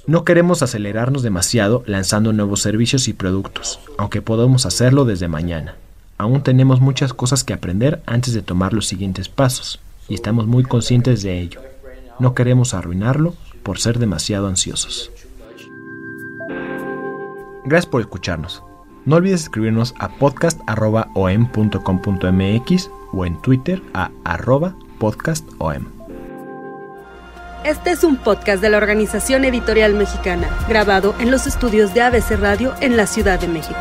No 0.07 0.25
queremos 0.25 0.63
acelerarnos 0.63 1.23
demasiado 1.23 1.83
lanzando 1.87 2.35
nuevos 2.35 2.61
servicios 2.61 3.09
y 3.09 3.15
productos, 3.15 3.81
aunque 3.97 4.21
podemos 4.21 4.67
hacerlo 4.67 5.07
desde 5.07 5.29
mañana. 5.29 5.77
Aún 6.19 6.43
tenemos 6.43 6.81
muchas 6.81 7.15
cosas 7.15 7.43
que 7.43 7.55
aprender 7.55 8.03
antes 8.05 8.35
de 8.35 8.43
tomar 8.43 8.75
los 8.75 8.87
siguientes 8.87 9.31
pasos, 9.31 9.81
y 10.09 10.15
estamos 10.15 10.47
muy 10.47 10.63
conscientes 10.63 11.23
de 11.23 11.41
ello. 11.41 11.63
No 12.19 12.35
queremos 12.35 12.75
arruinarlo 12.75 13.35
por 13.63 13.79
ser 13.81 13.99
demasiado 13.99 14.47
ansiosos. 14.47 15.11
Gracias 17.65 17.87
por 17.87 18.03
escucharnos. 18.03 18.63
No 19.05 19.17
olvides 19.17 19.43
escribirnos 19.43 19.95
a 19.99 20.09
podcast.om.com.mx 20.09 22.91
o 23.13 23.27
en 23.27 23.37
Twitter 23.43 23.83
a 23.93 24.11
arroba 24.25 24.75
podcastom. 24.99 25.85
Este 27.65 27.91
es 27.93 28.05
un 28.05 28.17
podcast 28.17 28.63
de 28.63 28.71
la 28.71 28.77
Organización 28.77 29.45
Editorial 29.45 29.95
Mexicana, 29.95 30.49
grabado 30.69 31.15
en 31.19 31.31
los 31.31 31.47
estudios 31.47 31.95
de 31.95 32.03
ABC 32.03 32.33
Radio 32.39 32.75
en 32.81 32.97
la 32.97 33.07
Ciudad 33.07 33.41
de 33.41 33.49
México. 33.49 33.81